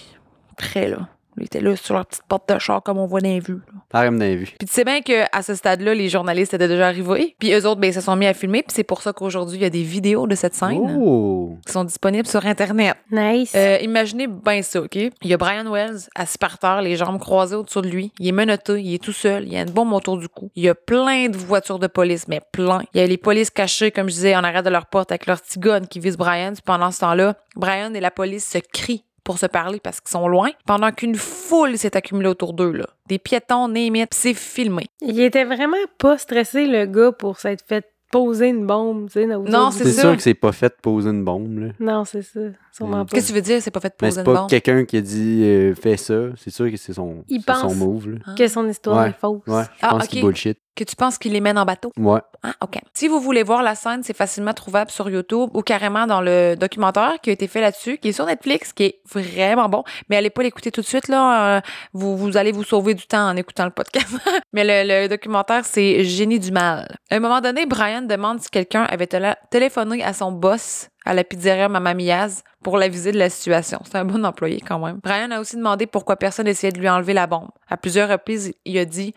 prêts 0.57 0.89
là. 0.89 1.09
Lui 1.37 1.45
était 1.45 1.61
là 1.61 1.77
sur 1.77 1.95
leur 1.95 2.07
petite 2.07 2.23
porte 2.29 2.49
de 2.53 2.59
char 2.59 2.83
comme 2.83 2.99
on 2.99 3.07
voit 3.07 3.21
dans 3.21 3.29
les 3.29 3.41
vues. 3.41 3.61
là. 3.67 3.81
Pareil, 3.91 4.09
avait 4.09 4.37
vu. 4.37 4.47
Puis 4.59 4.67
tu 4.67 4.73
sais 4.73 4.85
bien 4.85 5.01
qu'à 5.03 5.29
ce 5.43 5.55
stade-là, 5.55 5.95
les 5.95 6.09
journalistes 6.09 6.55
étaient 6.55 6.69
déjà 6.69 6.87
arrivés. 6.87 7.37
Puis 7.39 7.53
eux 7.53 7.67
autres, 7.67 7.81
ben, 7.81 7.89
ils 7.89 7.95
se 7.95 8.01
sont 8.01 8.17
mis 8.17 8.27
à 8.27 8.35
filmer. 8.35 8.63
Puis 8.63 8.75
c'est 8.75 8.85
pour 8.85 9.03
ça 9.03 9.13
qu'aujourd'hui, 9.13 9.59
il 9.59 9.63
y 9.63 9.67
a 9.67 9.71
des 9.71 9.83
vidéos 9.83 10.27
de 10.27 10.35
cette 10.35 10.55
scène 10.55 10.81
Oh! 10.99 11.57
qui 11.67 11.73
sont 11.73 11.85
disponibles 11.85 12.27
sur 12.27 12.45
Internet. 12.47 12.97
Nice. 13.11 13.53
Euh, 13.55 13.79
imaginez 13.83 14.27
bien 14.27 14.63
ça, 14.63 14.81
OK? 14.81 14.95
Il 14.97 15.13
y 15.23 15.35
a 15.35 15.37
Brian 15.37 15.71
Wells 15.71 16.09
assis 16.15 16.39
par 16.39 16.59
terre, 16.59 16.81
les 16.83 16.97
jambes 16.97 17.19
croisées 17.21 17.57
au-dessus 17.57 17.83
de 17.83 17.89
lui. 17.89 18.13
Il 18.19 18.29
est 18.29 18.33
menotté, 18.33 18.81
il 18.83 18.95
est 18.95 19.03
tout 19.03 19.13
seul, 19.13 19.45
il 19.47 19.53
y 19.53 19.57
a 19.57 19.63
une 19.63 19.71
bombe 19.71 19.93
autour 19.93 20.17
du 20.19 20.29
cou. 20.29 20.51
Il 20.57 20.65
y 20.65 20.69
a 20.69 20.75
plein 20.75 21.29
de 21.29 21.37
voitures 21.37 21.79
de 21.79 21.87
police, 21.87 22.29
mais 22.29 22.41
plein. 22.53 22.83
Il 22.95 23.01
y 23.01 23.05
a 23.05 23.07
les 23.07 23.19
polices 23.19 23.51
cachées, 23.51 23.91
comme 23.91 24.09
je 24.09 24.15
disais, 24.15 24.35
en 24.37 24.43
arrière 24.45 24.63
de 24.63 24.71
leur 24.71 24.87
porte 24.87 25.13
avec 25.13 25.27
leur 25.27 25.41
petit 25.41 25.59
gun 25.59 25.83
qui 25.83 26.01
vise 26.01 26.17
Brian. 26.17 26.53
Puis 26.55 26.63
pendant 26.65 26.91
ce 26.91 27.01
temps-là, 27.01 27.35
Brian 27.57 27.93
et 27.95 28.01
la 28.01 28.11
police 28.11 28.49
se 28.49 28.59
crient 28.73 29.05
pour 29.27 29.39
se 29.39 29.45
parler 29.47 29.81
parce 29.81 30.01
qu'ils 30.01 30.11
sont 30.13 30.29
loin, 30.29 30.51
pendant 30.67 30.91
qu'une 30.93 31.17
foule 31.17 31.77
s'est 31.77 31.97
accumulée 31.97 32.29
autour 32.29 32.55
d'eux, 32.55 32.71
là. 32.73 32.87
Des 33.09 33.19
piétons, 33.19 33.69
némites, 33.69 34.15
c'est 34.15 34.33
filmé. 34.35 34.87
Il 35.03 35.21
était 35.21 35.45
vraiment 35.45 35.77
pas 35.99 36.17
stressé, 36.17 36.67
le 36.67 36.87
gars, 36.87 37.13
pour 37.13 37.39
s'être 37.39 37.65
fait 37.67 37.85
poser 38.13 38.47
une 38.49 38.67
bombe, 38.67 39.09
tu 39.09 39.15
sais. 39.15 39.27
Non, 39.27 39.41
autour 39.43 39.73
c'est 39.73 39.85
du- 39.85 39.91
C'est 39.91 39.97
ça. 39.97 40.03
sûr 40.03 40.17
que 40.17 40.23
c'est 40.23 40.35
pas 40.35 40.53
fait 40.53 40.75
poser 40.81 41.11
une 41.11 41.25
bombe, 41.25 41.59
là. 41.59 41.67
Non, 41.81 42.05
c'est 42.05 42.23
ça. 42.23 42.41
Sûrement 42.77 42.99
Mm. 42.99 43.07
pas. 43.07 43.15
Qu'est-ce 43.15 43.27
que 43.29 43.33
tu 43.33 43.35
veux 43.37 43.43
dire? 43.43 43.63
C'est 43.63 43.71
pas 43.71 43.81
fait 43.81 43.95
Mais 44.03 44.09
poser 44.09 44.21
c'est 44.21 44.25
pas 44.25 44.47
quelqu'un 44.51 44.85
qui 44.85 44.97
a 44.99 45.01
dit 45.01 45.43
euh, 45.45 45.75
fais 45.75 45.97
ça. 45.97 46.15
C'est 46.37 46.51
sûr 46.51 46.71
que 46.71 46.77
c'est 46.77 46.93
son, 46.93 47.25
Il 47.29 47.43
c'est 47.47 47.55
son 47.55 47.63
pense. 47.69 47.77
move, 47.77 48.09
là. 48.11 48.35
Que 48.37 48.49
son 48.49 48.69
histoire 48.69 48.99
Ouais. 49.05 49.11
est 49.11 49.19
fausse. 49.21 49.41
Ouais, 49.47 49.63
je 49.63 49.69
Ah, 49.83 49.89
pense 49.91 50.05
ok. 50.05 50.09
qu'il 50.11 50.21
bullshit. 50.23 50.59
Que 50.75 50.85
tu 50.85 50.95
penses 50.95 51.17
qu'il 51.17 51.33
les 51.33 51.41
mène 51.41 51.57
en 51.57 51.65
bateau? 51.65 51.91
Ouais. 51.97 52.21
Ah, 52.43 52.53
OK. 52.63 52.79
Si 52.93 53.09
vous 53.09 53.19
voulez 53.19 53.43
voir 53.43 53.63
la 53.63 53.75
scène, 53.75 54.03
c'est 54.03 54.15
facilement 54.15 54.53
trouvable 54.53 54.91
sur 54.91 55.09
YouTube 55.09 55.49
ou 55.55 55.63
carrément 55.63 56.07
dans 56.07 56.21
le 56.21 56.55
documentaire 56.55 57.15
qui 57.23 57.31
a 57.31 57.33
été 57.33 57.47
fait 57.47 57.63
là-dessus, 57.63 57.97
qui 57.97 58.09
est 58.09 58.13
sur 58.13 58.27
Netflix, 58.27 58.75
qui 58.75 58.83
est 58.85 59.01
vraiment 59.11 59.71
bon. 59.71 59.85
Mais 60.11 60.17
allez 60.17 60.29
pas 60.29 60.43
l'écouter 60.43 60.71
tout 60.71 60.83
de 60.83 60.87
suite, 60.87 61.09
là. 61.09 61.57
euh, 61.57 61.61
vous, 61.95 62.15
vous 62.19 62.37
allez 62.37 62.53
vous 62.53 62.63
sauver 62.65 62.93
du 62.93 63.07
temps 63.07 63.27
en 63.27 63.37
écoutant 63.37 63.65
le 63.65 63.71
podcast. 63.71 64.07
Mais 64.53 64.65
le, 64.85 65.05
le 65.05 65.09
documentaire, 65.09 65.65
c'est 65.65 66.05
Génie 66.05 66.39
du 66.39 66.53
mal. 66.53 66.95
À 67.11 67.15
un 67.17 67.21
moment 67.21 67.41
donné, 67.41 67.65
Brian 67.65 68.03
demande 68.03 68.41
si 68.41 68.51
quelqu'un 68.51 68.83
avait 68.83 69.09
téléphoné 69.51 70.05
à 70.05 70.13
son 70.13 70.31
boss 70.31 70.89
à 71.07 71.15
la 71.15 71.25
pizzeria 71.25 71.69
Mamma 71.69 71.95
Mia's 71.95 72.43
pour 72.63 72.77
l'aviser 72.77 73.13
de 73.13 73.19
la 73.19 73.31
situation. 73.31 73.81
C'est 73.85 73.97
un 73.97 74.05
bon 74.05 74.25
employé 74.25 74.61
quand 74.61 74.79
même. 74.79 74.99
Brian 75.03 75.31
a 75.31 75.41
aussi 75.41 75.57
demandé 75.57 75.87
pourquoi 75.87 76.17
personne 76.17 76.49
essayait 76.49 76.73
de 76.73 76.81
lui 76.81 76.89
enlever 76.89 77.15
la 77.15 77.27
bombe. 77.27 77.49
À 77.69 77.77
plusieurs 77.77 78.11
reprises, 78.11 78.53
il 78.65 78.77
a 78.77 78.85
dit 78.85 79.15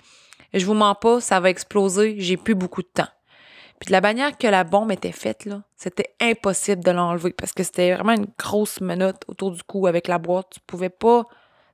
je 0.54 0.66
vous 0.66 0.74
mens 0.74 0.96
pas, 0.96 1.20
ça 1.20 1.40
va 1.40 1.50
exploser, 1.50 2.16
j'ai 2.20 2.38
plus 2.38 2.56
beaucoup 2.56 2.82
de 2.82 2.88
temps. 2.88 3.08
Puis 3.80 3.88
de 3.88 3.92
la 3.92 4.02
manière 4.02 4.38
que 4.38 4.48
la 4.48 4.64
bombe 4.64 4.92
était 4.92 5.12
faite, 5.12 5.48
c'était 5.76 6.14
impossible 6.20 6.84
de 6.84 6.92
l'enlever 6.92 7.32
parce 7.32 7.54
que 7.54 7.64
c'était 7.64 7.96
vraiment 7.96 8.14
une 8.14 8.28
grosse 8.38 8.82
menotte 8.82 9.24
autour 9.28 9.52
du 9.52 9.64
cou 9.64 9.88
avec 9.88 10.08
la 10.08 10.18
boîte. 10.18 10.48
Tu 10.52 10.60
pouvais 10.68 10.90
pas 10.90 11.26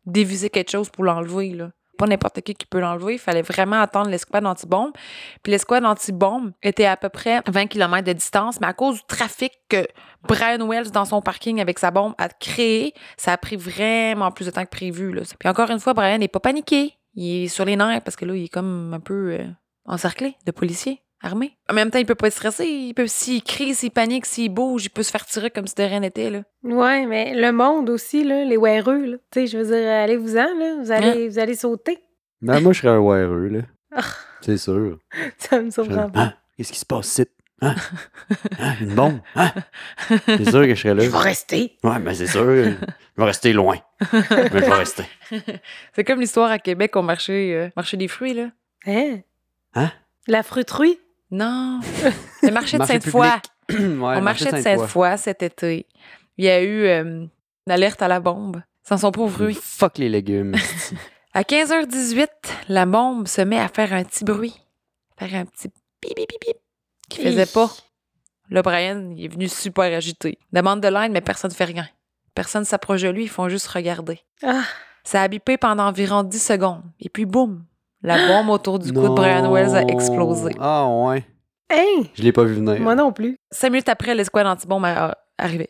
déviser 0.06 0.50
quelque 0.50 0.72
chose 0.72 0.90
pour 0.90 1.04
l'enlever. 1.04 1.58
Pas 1.98 2.08
n'importe 2.08 2.42
qui 2.42 2.54
qui 2.54 2.66
peut 2.66 2.80
l'enlever. 2.80 3.14
Il 3.14 3.20
fallait 3.20 3.42
vraiment 3.42 3.82
attendre 3.82 4.10
l'escouade 4.10 4.46
anti-bombe. 4.46 4.92
Puis 5.44 5.52
l'escouade 5.52 5.86
anti-bombe 5.86 6.52
était 6.64 6.86
à 6.86 6.98
peu 6.98 7.10
près 7.10 7.42
20 7.48 7.68
km 7.68 8.06
de 8.06 8.14
distance, 8.14 8.60
mais 8.60 8.68
à 8.68 8.74
cause 8.74 8.98
du 8.98 9.04
trafic 9.08 9.52
que 9.70 9.88
Brian 10.24 10.68
Wells, 10.68 10.92
dans 10.92 11.06
son 11.06 11.22
parking 11.22 11.62
avec 11.62 11.80
sa 11.80 11.92
bombe, 11.92 12.14
a 12.18 12.30
créé, 12.30 12.94
ça 13.18 13.34
a 13.34 13.38
pris 13.38 13.56
vraiment 13.56 14.32
plus 14.32 14.46
de 14.46 14.52
temps 14.52 14.64
que 14.64 14.70
prévu. 14.70 15.14
Là. 15.14 15.22
Puis 15.40 15.50
encore 15.50 15.70
une 15.70 15.80
fois, 15.80 15.94
Brian 15.94 16.18
n'est 16.18 16.28
pas 16.28 16.40
paniqué. 16.40 16.94
Il 17.16 17.46
est 17.46 17.48
sur 17.48 17.66
les 17.66 17.76
nerfs 17.76 18.02
parce 18.02 18.16
que 18.16 18.26
là, 18.26 18.36
il 18.36 18.46
est 18.46 18.50
comme 18.50 18.94
un 18.94 19.00
peu 19.00 19.38
euh, 19.40 19.48
encerclé 19.86 20.36
de 20.46 20.52
policiers 20.52 21.02
armés. 21.22 21.58
En 21.70 21.74
même 21.74 21.92
temps, 21.92 22.00
il 22.00 22.06
peut 22.06 22.16
pas 22.16 22.28
être 22.28 22.34
stressé. 22.34 22.66
Il 22.66 22.94
peut, 22.94 23.08
s'il 23.08 23.44
crie, 23.44 23.74
s'il 23.76 23.92
panique, 23.92 24.26
s'il 24.26 24.50
bouge, 24.54 24.86
il 24.86 24.90
peut 24.90 25.04
se 25.04 25.12
faire 25.12 25.26
tirer 25.26 25.50
comme 25.50 25.68
si 25.68 25.76
de 25.76 25.84
rien 25.84 26.00
n'était. 26.02 26.30
Là. 26.30 26.42
Ouais, 26.64 27.06
mais 27.06 27.34
le 27.36 27.52
monde 27.52 27.90
aussi, 27.90 28.24
là, 28.24 28.44
les 28.44 28.58
weareux, 28.58 29.06
là. 29.06 29.18
Tu 29.32 29.42
sais, 29.42 29.48
je 29.48 29.58
veux 29.58 29.66
dire, 29.66 29.90
allez-vous-en, 29.90 30.58
là. 30.60 30.76
Vous 30.82 30.92
allez, 30.92 31.30
vous 31.30 31.40
allez 31.40 31.56
sauter. 31.56 31.98
Ben, 32.42 32.60
moi, 32.60 32.74
je 32.74 32.82
serais 32.82 32.94
un 32.94 33.00
weareux, 33.02 33.48
là. 33.48 33.62
Ah. 33.96 34.02
C'est 34.42 34.58
sûr. 34.58 35.00
Ça 35.38 35.62
me 35.62 35.72
surprend 35.72 36.10
pas. 36.10 36.20
Hein? 36.22 36.34
Qu'est-ce 36.58 36.72
qui 36.74 36.80
se 36.80 36.86
passe 36.86 37.08
ici? 37.08 37.26
Hein? 37.62 37.76
Hein? 38.60 38.74
Une 38.82 38.94
bombe? 38.96 39.20
Hein? 39.36 39.52
C'est 40.26 40.50
sûr 40.50 40.62
que 40.64 40.76
je 40.76 40.82
serais 40.82 40.94
là. 40.94 41.04
Je 41.04 41.10
vais 41.10 41.18
rester. 41.18 41.78
Ouais, 41.84 42.00
mais 42.00 42.14
c'est 42.14 42.28
sûr. 42.28 42.44
Je 42.46 42.72
vais 43.18 43.24
rester 43.24 43.54
loin. 43.54 43.78
Mais 44.12 44.22
je 44.22 44.50
vais 44.60 44.74
rester. 44.74 45.04
C'est 45.96 46.04
comme 46.04 46.20
l'histoire 46.20 46.52
à 46.52 46.60
Québec 46.60 46.96
au 46.96 47.02
marché, 47.02 47.56
euh, 47.56 47.70
marché 47.76 47.96
des 47.98 48.08
fruits. 48.10 48.34
là. 48.34 48.50
Hein? 48.86 49.20
Hein? 49.74 49.92
La 50.28 50.44
fruiterie? 50.44 51.00
Non, 51.36 51.82
le 52.44 52.52
marché 52.52 52.78
de 52.78 52.86
Sainte-Foy. 52.86 53.28
ouais, 53.70 54.18
Au 54.18 54.22
marché 54.22 54.52
de 54.52 54.62
Sainte-Foy 54.62 55.18
cet 55.18 55.44
été, 55.44 55.86
il 56.38 56.46
y 56.46 56.50
a 56.50 56.62
eu 56.62 56.86
euh, 56.86 57.04
une 57.68 57.72
alerte 57.72 58.02
à 58.02 58.08
la 58.08 58.20
bombe. 58.20 58.62
Sans 58.88 59.00
son 59.00 59.12
pauvre 59.12 59.34
fruit. 59.34 59.58
Fuck 59.60 59.98
les 59.98 60.10
légumes. 60.10 60.56
À 61.34 61.42
15h18, 61.42 62.30
la 62.70 62.86
bombe 62.86 63.28
se 63.28 63.42
met 63.42 63.60
à 63.60 63.68
faire 63.68 63.92
un 63.92 64.06
petit 64.06 64.24
bruit. 64.24 64.56
Faire 65.20 65.36
un 65.36 65.46
petit 65.46 65.68
pip 66.00 66.16
pip 66.16 66.30
pip 66.30 66.40
pip 66.40 66.58
qui 67.10 67.22
faisait 67.22 67.46
pas. 67.46 67.70
Là, 68.50 68.62
Brian, 68.62 69.12
il 69.18 69.26
est 69.26 69.28
venu 69.28 69.50
super 69.50 69.94
agité. 69.94 70.40
Demande 70.54 70.80
de 70.80 70.88
l'aide, 70.88 71.12
mais 71.12 71.20
personne 71.20 71.52
ne 71.52 71.56
fait 71.56 71.66
rien. 71.66 71.90
Personne 72.36 72.64
s'approche 72.64 73.02
de 73.02 73.10
lui, 73.10 73.24
ils 73.24 73.30
font 73.30 73.50
juste 73.50 73.68
regarder. 73.68 74.22
Ah, 74.44 74.64
Ça 75.04 75.24
a 75.24 75.28
bipé 75.28 75.58
pendant 75.58 75.88
environ 75.88 76.24
10 76.24 76.40
secondes. 76.42 76.84
Et 77.02 77.10
puis, 77.10 77.26
boum! 77.26 77.66
La 78.04 78.28
bombe 78.28 78.50
autour 78.50 78.80
du 78.80 78.92
cou 78.94 79.02
de 79.02 79.10
Brian 79.10 79.52
Wells 79.52 79.76
a 79.76 79.82
explosé. 79.84 80.52
Ah, 80.60 80.88
ouais. 80.88 81.26
hein? 81.72 82.04
Je 82.14 82.22
l'ai 82.24 82.32
pas 82.32 82.44
vu 82.44 82.56
venir. 82.56 82.80
Moi 82.80 82.96
non 82.96 83.12
plus. 83.12 83.38
Cinq 83.52 83.72
minutes 83.72 83.90
après, 83.90 84.14
l'escouade 84.14 84.46
anti-bombe 84.48 84.86
a 84.86 85.18
arrivé. 85.38 85.70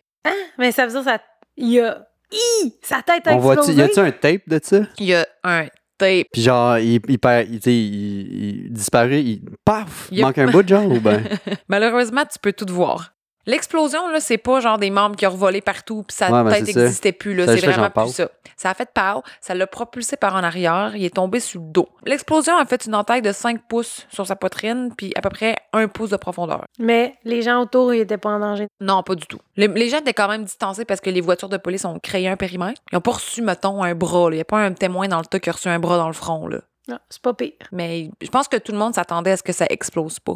Mais 0.57 0.71
ça 0.71 0.85
veut 0.85 0.91
dire 0.91 1.03
ça. 1.03 1.19
Il 1.57 1.69
y 1.69 1.79
a. 1.79 2.05
Hi! 2.31 2.73
Sa 2.81 3.01
tête 3.01 3.27
a 3.27 3.35
On 3.35 3.53
explosé. 3.53 3.73
y 3.73 3.81
a-tu 3.81 3.99
un 3.99 4.11
tape 4.11 4.41
de 4.47 4.59
ça? 4.61 4.79
Il 4.99 5.05
y 5.05 5.13
a 5.13 5.25
un 5.43 5.65
tape. 5.97 6.27
Puis 6.33 6.41
genre, 6.41 6.77
il, 6.79 6.99
il 7.07 7.19
perd, 7.19 7.47
il, 7.49 8.67
disparaît, 8.73 9.21
il, 9.23 9.41
paf, 9.63 10.09
il 10.11 10.21
manque 10.21 10.37
un 10.39 10.47
bout 10.47 10.63
de 10.63 10.67
genre 10.69 10.89
ou 10.91 10.99
ben? 10.99 11.23
Malheureusement, 11.69 12.23
tu 12.25 12.37
peux 12.41 12.51
tout 12.51 12.65
voir. 12.73 13.13
L'explosion, 13.45 14.07
là, 14.09 14.19
c'est 14.19 14.37
pas 14.37 14.59
genre 14.59 14.77
des 14.77 14.89
membres 14.89 15.15
qui 15.15 15.25
ont 15.27 15.29
volé 15.35 15.61
partout 15.61 16.03
puis 16.07 16.15
sa 16.15 16.31
Ouais, 16.31 16.43
ben, 16.43 16.51
ça. 16.65 16.79
n'existait 16.79 17.11
plus. 17.11 17.35
Là. 17.35 17.45
Ça, 17.45 17.57
C'est 17.57 17.67
vraiment 17.67 17.89
plus 17.89 18.09
ça. 18.13 18.29
Ça 18.57 18.69
a 18.69 18.73
fait 18.73 18.89
pow, 18.93 19.21
ça 19.41 19.53
l'a 19.53 19.67
propulsé 19.67 20.15
par 20.17 20.35
en 20.35 20.43
arrière, 20.43 20.95
il 20.95 21.03
est 21.05 21.13
tombé 21.15 21.39
sur 21.39 21.59
le 21.61 21.67
dos. 21.67 21.89
L'explosion 22.05 22.57
a 22.57 22.65
fait 22.65 22.85
une 22.85 22.95
entaille 22.95 23.21
de 23.21 23.31
5 23.31 23.61
pouces 23.67 24.07
sur 24.09 24.25
sa 24.25 24.35
poitrine 24.35 24.91
puis 24.97 25.11
à 25.15 25.21
peu 25.21 25.29
près 25.29 25.55
1 25.73 25.87
pouce 25.89 26.09
de 26.11 26.17
profondeur. 26.17 26.63
Mais 26.79 27.15
les 27.23 27.41
gens 27.41 27.61
autour, 27.61 27.93
ils 27.93 27.99
étaient 28.01 28.17
pas 28.17 28.29
en 28.29 28.39
danger. 28.39 28.67
Non, 28.79 29.03
pas 29.03 29.15
du 29.15 29.25
tout. 29.27 29.39
Les, 29.57 29.67
les 29.67 29.89
gens 29.89 29.99
étaient 29.99 30.13
quand 30.13 30.27
même 30.29 30.45
distancés 30.45 30.85
parce 30.85 31.01
que 31.01 31.09
les 31.09 31.21
voitures 31.21 31.49
de 31.49 31.57
police 31.57 31.85
ont 31.85 31.99
créé 31.99 32.27
un 32.29 32.37
périmètre. 32.37 32.81
Ils 32.91 32.97
ont 32.97 33.01
pas 33.01 33.11
reçu, 33.11 33.41
mettons, 33.41 33.83
un 33.83 33.93
bras. 33.93 34.29
là. 34.29 34.35
Il 34.35 34.37
n'y 34.37 34.41
a 34.41 34.45
pas 34.45 34.59
un 34.59 34.71
témoin 34.73 35.07
dans 35.07 35.19
le 35.19 35.25
tas 35.25 35.39
qui 35.39 35.49
a 35.49 35.53
reçu 35.53 35.67
un 35.67 35.79
bras 35.79 35.97
dans 35.97 36.07
le 36.07 36.13
front. 36.13 36.47
Là. 36.47 36.59
Non, 36.87 36.99
c'est 37.09 37.21
pas 37.21 37.33
pire. 37.33 37.51
Mais 37.71 38.09
je 38.21 38.29
pense 38.29 38.47
que 38.47 38.57
tout 38.57 38.71
le 38.71 38.77
monde 38.77 38.93
s'attendait 38.95 39.31
à 39.31 39.37
ce 39.37 39.43
que 39.43 39.53
ça 39.53 39.65
explose 39.69 40.19
pas. 40.19 40.35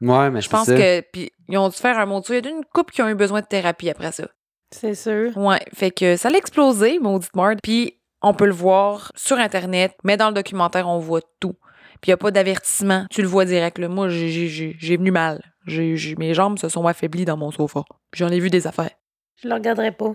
Ouais, 0.00 0.30
mais 0.30 0.40
Je 0.40 0.48
pense 0.48 0.66
ça. 0.66 0.76
que. 0.76 1.00
Puis 1.12 1.30
ils 1.48 1.58
ont 1.58 1.68
dû 1.68 1.76
faire 1.76 1.98
un 1.98 2.06
mot. 2.06 2.22
Il 2.28 2.34
y 2.44 2.46
a 2.46 2.50
une 2.50 2.64
couple 2.72 2.92
qui 2.94 3.02
ont 3.02 3.08
eu 3.08 3.14
besoin 3.14 3.40
de 3.40 3.46
thérapie 3.46 3.90
après 3.90 4.12
ça. 4.12 4.28
C'est 4.70 4.94
sûr. 4.94 5.36
Ouais. 5.36 5.60
Fait 5.74 5.90
que 5.90 6.16
ça 6.16 6.30
l'a 6.30 6.38
explosé, 6.38 6.98
maudite 7.00 7.34
merde. 7.34 7.58
Puis 7.62 7.98
on 8.22 8.34
peut 8.34 8.46
le 8.46 8.52
voir 8.52 9.12
sur 9.16 9.38
Internet, 9.38 9.94
mais 10.04 10.16
dans 10.16 10.28
le 10.28 10.34
documentaire, 10.34 10.88
on 10.88 10.98
voit 10.98 11.22
tout. 11.40 11.54
Puis 12.00 12.08
il 12.08 12.10
n'y 12.10 12.14
a 12.14 12.18
pas 12.18 12.30
d'avertissement. 12.30 13.04
Tu 13.10 13.20
le 13.22 13.28
vois 13.28 13.44
direct. 13.44 13.78
Là. 13.78 13.88
Moi, 13.88 14.08
j'ai- 14.08 14.28
j'ai 14.30 14.48
j'ai- 14.48 14.76
j'ai 14.78 14.96
venu 14.96 15.10
mal. 15.10 15.42
J'ai- 15.66 15.96
j'ai- 15.96 16.16
mes 16.16 16.32
jambes 16.34 16.58
se 16.58 16.68
sont 16.68 16.86
affaiblies 16.86 17.24
dans 17.26 17.36
mon 17.36 17.50
sofa. 17.50 17.82
Puis 18.10 18.20
J'en 18.20 18.28
ai 18.28 18.40
vu 18.40 18.48
des 18.48 18.66
affaires. 18.66 18.90
Je 19.42 19.48
le 19.48 19.54
regarderai 19.54 19.92
pas. 19.92 20.14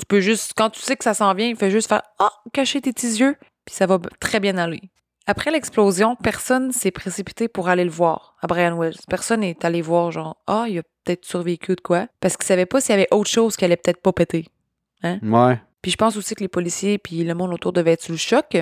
Tu 0.00 0.06
peux 0.06 0.20
juste, 0.20 0.52
quand 0.56 0.70
tu 0.70 0.80
sais 0.80 0.96
que 0.96 1.04
ça 1.04 1.14
s'en 1.14 1.32
vient, 1.34 1.54
fais 1.54 1.70
juste 1.70 1.88
faire 1.88 2.02
Ah, 2.18 2.32
cacher 2.52 2.80
tes 2.80 2.92
petits 2.92 3.18
yeux, 3.20 3.36
puis 3.64 3.74
ça 3.74 3.86
va 3.86 3.98
très 4.20 4.40
bien 4.40 4.56
aller. 4.58 4.80
Après 5.26 5.50
l'explosion, 5.50 6.16
personne 6.16 6.72
s'est 6.72 6.90
précipité 6.90 7.48
pour 7.48 7.68
aller 7.68 7.84
le 7.84 7.90
voir 7.90 8.36
à 8.42 8.46
Brian 8.46 8.76
Wells. 8.76 8.98
Personne 9.08 9.40
n'est 9.40 9.64
allé 9.64 9.82
voir, 9.82 10.10
genre, 10.10 10.36
ah, 10.46 10.64
il 10.68 10.78
a 10.78 10.82
peut-être 11.04 11.24
survécu 11.24 11.74
de 11.74 11.80
quoi. 11.80 12.06
Parce 12.20 12.36
qu'il 12.36 12.46
savait 12.46 12.66
pas 12.66 12.80
s'il 12.80 12.90
y 12.90 12.94
avait 12.94 13.08
autre 13.12 13.30
chose 13.30 13.56
qui 13.56 13.64
allait 13.64 13.76
peut-être 13.76 14.02
pas 14.02 14.12
péter. 14.12 14.46
Ouais. 15.04 15.60
Puis 15.80 15.90
je 15.90 15.96
pense 15.96 16.16
aussi 16.16 16.34
que 16.34 16.40
les 16.40 16.48
policiers 16.48 16.98
puis 16.98 17.24
le 17.24 17.34
monde 17.34 17.52
autour 17.52 17.72
devaient 17.72 17.92
être 17.92 18.02
sous 18.02 18.12
le 18.12 18.18
choc. 18.18 18.56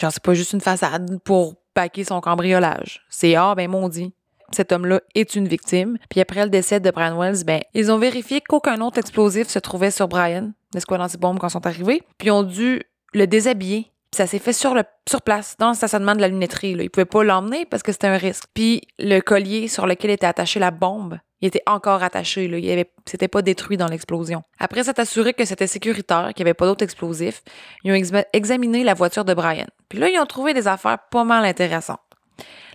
Genre, 0.00 0.12
c'est 0.12 0.22
pas 0.22 0.34
juste 0.34 0.52
une 0.52 0.60
façade 0.60 1.18
pour 1.22 1.54
paquer 1.74 2.04
son 2.04 2.20
cambriolage. 2.20 3.02
C'est 3.10 3.34
ah, 3.34 3.54
ben, 3.54 3.70
mon 3.70 3.88
dit. 3.88 4.12
Cet 4.52 4.72
homme-là 4.72 5.00
est 5.14 5.34
une 5.34 5.48
victime. 5.48 5.98
Puis 6.08 6.20
après 6.20 6.44
le 6.44 6.50
décès 6.50 6.80
de 6.80 6.90
Brian 6.90 7.18
Wells, 7.18 7.44
ben, 7.44 7.60
ils 7.74 7.90
ont 7.90 7.98
vérifié 7.98 8.40
qu'aucun 8.40 8.80
autre 8.80 8.98
explosif 8.98 9.48
se 9.48 9.58
trouvait 9.58 9.90
sur 9.90 10.08
Brian, 10.08 10.52
l'escouade 10.72 11.00
anti-bombe, 11.00 11.38
quand 11.38 11.48
ils 11.48 11.52
sont 11.52 11.66
arrivés. 11.66 12.02
Puis 12.18 12.28
ils 12.28 12.32
ont 12.32 12.42
dû 12.42 12.82
le 13.12 13.26
déshabiller. 13.26 13.92
Ça 14.16 14.26
s'est 14.26 14.38
fait 14.38 14.54
sur, 14.54 14.72
le, 14.72 14.82
sur 15.06 15.20
place, 15.20 15.56
dans 15.58 15.68
le 15.68 15.74
stationnement 15.74 16.14
de 16.14 16.22
la 16.22 16.28
lunetterie. 16.28 16.74
Là. 16.74 16.82
Ils 16.84 16.88
pouvaient 16.88 17.04
pas 17.04 17.22
l'emmener 17.22 17.66
parce 17.66 17.82
que 17.82 17.92
c'était 17.92 18.06
un 18.06 18.16
risque. 18.16 18.44
Puis 18.54 18.80
le 18.98 19.20
collier 19.20 19.68
sur 19.68 19.86
lequel 19.86 20.10
était 20.10 20.24
attachée 20.24 20.58
la 20.58 20.70
bombe, 20.70 21.18
il 21.42 21.48
était 21.48 21.60
encore 21.66 22.02
attaché. 22.02 22.46
Il 22.46 22.70
avait, 22.70 22.90
c'était 23.04 23.28
pas 23.28 23.42
détruit 23.42 23.76
dans 23.76 23.88
l'explosion. 23.88 24.40
Après 24.58 24.84
s'être 24.84 25.00
assuré 25.00 25.34
que 25.34 25.44
c'était 25.44 25.66
sécuritaire, 25.66 26.30
qu'il 26.34 26.44
n'y 26.44 26.48
avait 26.48 26.54
pas 26.54 26.64
d'autres 26.64 26.82
explosifs, 26.82 27.42
ils 27.84 27.92
ont 27.92 27.94
exa- 27.94 28.24
examiné 28.32 28.84
la 28.84 28.94
voiture 28.94 29.26
de 29.26 29.34
Brian. 29.34 29.66
Puis 29.90 29.98
là, 29.98 30.08
ils 30.08 30.18
ont 30.18 30.24
trouvé 30.24 30.54
des 30.54 30.66
affaires 30.66 30.96
pas 31.10 31.24
mal 31.24 31.44
intéressantes. 31.44 32.00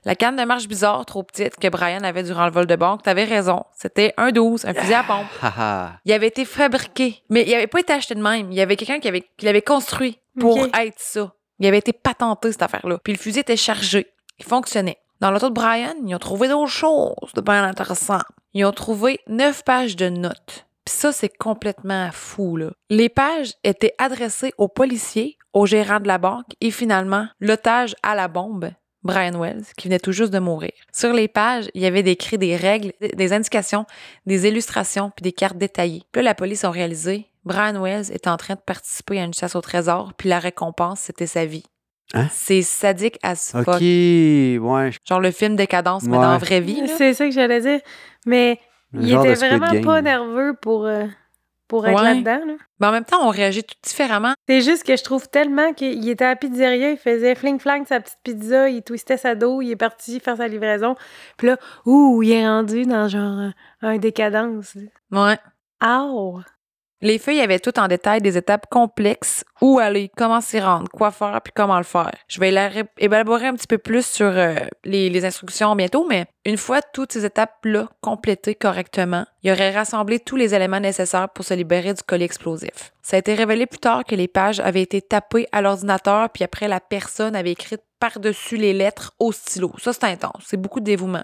La 0.03 0.15
canne 0.15 0.35
de 0.35 0.43
marche 0.43 0.67
bizarre, 0.67 1.05
trop 1.05 1.21
petite, 1.21 1.57
que 1.57 1.67
Brian 1.67 2.03
avait 2.03 2.23
durant 2.23 2.45
le 2.45 2.51
vol 2.51 2.65
de 2.65 2.75
banque, 2.75 3.03
t'avais 3.03 3.23
raison. 3.23 3.65
C'était 3.75 4.15
un 4.17 4.31
12, 4.31 4.65
un 4.65 4.73
fusil 4.73 4.93
à 4.95 5.03
pompe. 5.03 5.27
Il 6.05 6.11
avait 6.11 6.27
été 6.27 6.43
fabriqué, 6.43 7.21
mais 7.29 7.43
il 7.45 7.53
avait 7.53 7.67
pas 7.67 7.79
été 7.79 7.93
acheté 7.93 8.15
de 8.15 8.21
même. 8.21 8.51
Il 8.51 8.57
y 8.57 8.61
avait 8.61 8.75
quelqu'un 8.75 8.99
qui, 8.99 9.07
avait, 9.07 9.23
qui 9.37 9.45
l'avait 9.45 9.61
construit 9.61 10.17
pour 10.39 10.57
être 10.57 10.99
ça. 10.99 11.33
Il 11.59 11.67
avait 11.67 11.77
été 11.77 11.93
patenté, 11.93 12.51
cette 12.51 12.63
affaire-là. 12.63 12.97
Puis 13.03 13.13
le 13.13 13.19
fusil 13.19 13.39
était 13.39 13.57
chargé. 13.57 14.07
Il 14.39 14.45
fonctionnait. 14.45 14.97
Dans 15.19 15.29
l'auto 15.29 15.49
de 15.49 15.53
Brian, 15.53 15.93
ils 16.03 16.15
ont 16.15 16.19
trouvé 16.19 16.47
d'autres 16.47 16.71
choses 16.71 17.33
de 17.35 17.41
bien 17.41 17.63
intéressant. 17.63 18.21
Ils 18.55 18.65
ont 18.65 18.71
trouvé 18.71 19.19
neuf 19.27 19.63
pages 19.63 19.95
de 19.95 20.09
notes. 20.09 20.65
Puis 20.83 20.95
ça, 20.95 21.11
c'est 21.11 21.29
complètement 21.29 22.09
fou, 22.11 22.57
là. 22.57 22.71
Les 22.89 23.07
pages 23.07 23.53
étaient 23.63 23.93
adressées 23.99 24.51
aux 24.57 24.67
policiers, 24.67 25.37
au 25.53 25.67
gérant 25.67 25.99
de 25.99 26.07
la 26.07 26.17
banque 26.17 26.55
et 26.59 26.71
finalement, 26.71 27.27
l'otage 27.39 27.95
à 28.01 28.15
la 28.15 28.27
bombe, 28.27 28.71
Brian 29.03 29.39
Wells, 29.39 29.63
qui 29.77 29.87
venait 29.87 29.99
tout 29.99 30.11
juste 30.11 30.31
de 30.31 30.39
mourir. 30.39 30.71
Sur 30.93 31.13
les 31.13 31.27
pages, 31.27 31.69
il 31.73 31.81
y 31.81 31.85
avait 31.85 32.03
décrit 32.03 32.37
des 32.37 32.55
règles, 32.55 32.93
des 33.01 33.33
indications, 33.33 33.85
des 34.25 34.47
illustrations 34.47 35.11
puis 35.15 35.23
des 35.23 35.31
cartes 35.31 35.57
détaillées. 35.57 36.03
Puis 36.11 36.21
là, 36.21 36.29
la 36.29 36.35
police 36.35 36.63
a 36.63 36.69
réalisé, 36.71 37.25
Brian 37.43 37.81
Wells 37.81 38.11
est 38.11 38.27
en 38.27 38.37
train 38.37 38.53
de 38.53 38.59
participer 38.59 39.19
à 39.19 39.23
une 39.23 39.33
chasse 39.33 39.55
au 39.55 39.61
trésor, 39.61 40.13
puis 40.15 40.29
la 40.29 40.37
récompense, 40.39 40.99
c'était 41.01 41.25
sa 41.27 41.45
vie. 41.45 41.63
Hein? 42.13 42.27
C'est 42.31 42.61
sadique 42.61 43.17
as 43.23 43.51
fuck. 43.51 43.67
Ok, 43.67 43.81
ouais. 43.81 44.91
Genre 45.07 45.19
le 45.19 45.31
film 45.31 45.55
Décadence, 45.55 46.03
mais 46.03 46.17
Ouais. 46.17 46.23
dans 46.23 46.31
la 46.31 46.37
vraie 46.37 46.59
vie. 46.59 46.83
C'est 46.97 47.13
ça 47.13 47.25
que 47.25 47.31
j'allais 47.31 47.61
dire. 47.61 47.79
Mais 48.25 48.59
il 48.93 49.09
était 49.13 49.33
vraiment 49.35 49.71
Game. 49.71 49.85
pas 49.85 50.01
nerveux 50.01 50.53
pour, 50.61 50.85
euh, 50.85 51.05
pour 51.71 51.87
être 51.87 51.97
Ouais. 52.03 52.13
là-dedans. 52.15 52.45
là. 52.45 52.53
Mais 52.81 52.87
en 52.87 52.91
même 52.91 53.05
temps, 53.05 53.25
on 53.25 53.29
réagit 53.29 53.63
tout 53.63 53.75
différemment. 53.81 54.33
C'est 54.45 54.59
juste 54.59 54.83
que 54.83 54.97
je 54.97 55.03
trouve 55.03 55.29
tellement 55.29 55.71
qu'il 55.73 56.09
était 56.09 56.25
à 56.25 56.29
la 56.31 56.35
pizzeria, 56.35 56.91
il 56.91 56.97
faisait 56.97 57.33
fling-flang 57.33 57.85
sa 57.87 58.01
petite 58.01 58.17
pizza, 58.23 58.69
il 58.69 58.83
twistait 58.83 59.15
sa 59.15 59.35
dos, 59.35 59.61
il 59.61 59.71
est 59.71 59.75
parti 59.77 60.19
faire 60.19 60.35
sa 60.35 60.49
livraison. 60.49 60.95
Puis 61.37 61.47
là, 61.47 61.55
ouh, 61.85 62.21
il 62.23 62.31
est 62.33 62.45
rendu 62.45 62.83
dans 62.85 63.07
genre 63.07 63.23
un, 63.23 63.53
un 63.81 63.97
décadence. 63.97 64.75
Ouais. 65.11 65.37
Ow! 65.81 66.41
Les 67.01 67.17
feuilles 67.17 67.41
avaient 67.41 67.59
tout 67.59 67.79
en 67.79 67.87
détail 67.87 68.21
des 68.21 68.37
étapes 68.37 68.67
complexes, 68.69 69.43
où 69.61 69.79
aller, 69.79 70.11
comment 70.15 70.39
s'y 70.41 70.59
rendre, 70.59 70.87
quoi 70.91 71.09
faire, 71.11 71.39
puis 71.43 71.51
comment 71.55 71.77
le 71.77 71.83
faire. 71.83 72.11
Je 72.27 72.39
vais 72.39 72.51
éla- 72.51 72.85
élaborer 72.97 73.47
un 73.47 73.55
petit 73.55 73.67
peu 73.67 73.77
plus 73.79 74.05
sur 74.05 74.27
euh, 74.27 74.55
les, 74.85 75.09
les 75.09 75.25
instructions 75.25 75.75
bientôt, 75.75 76.05
mais 76.07 76.25
une 76.45 76.57
fois 76.57 76.81
toutes 76.81 77.11
ces 77.13 77.25
étapes-là 77.25 77.87
complétées 78.01 78.55
correctement, 78.55 79.25
il 79.43 79.51
aurait 79.51 79.71
rassemblé 79.71 80.19
tous 80.19 80.35
les 80.35 80.53
éléments 80.53 80.79
nécessaires 80.79 81.29
pour 81.29 81.43
se 81.45 81.53
libérer 81.53 81.93
du 81.93 82.03
colis 82.03 82.25
explosif. 82.25 82.91
Ça 83.01 83.15
a 83.15 83.19
été 83.19 83.33
révélé 83.33 83.65
plus 83.65 83.79
tard 83.79 84.03
que 84.05 84.15
les 84.15 84.27
pages 84.27 84.59
avaient 84.59 84.81
été 84.83 85.01
tapées 85.01 85.47
à 85.51 85.61
l'ordinateur, 85.61 86.29
puis 86.29 86.43
après 86.43 86.67
la 86.67 86.79
personne 86.79 87.35
avait 87.35 87.51
écrit 87.51 87.77
par-dessus 87.99 88.57
les 88.57 88.73
lettres 88.73 89.13
au 89.19 89.31
stylo. 89.31 89.71
Ça, 89.79 89.91
c'est 89.93 90.03
intense. 90.05 90.43
C'est 90.45 90.57
beaucoup 90.57 90.79
de 90.79 90.85
dévouement. 90.85 91.23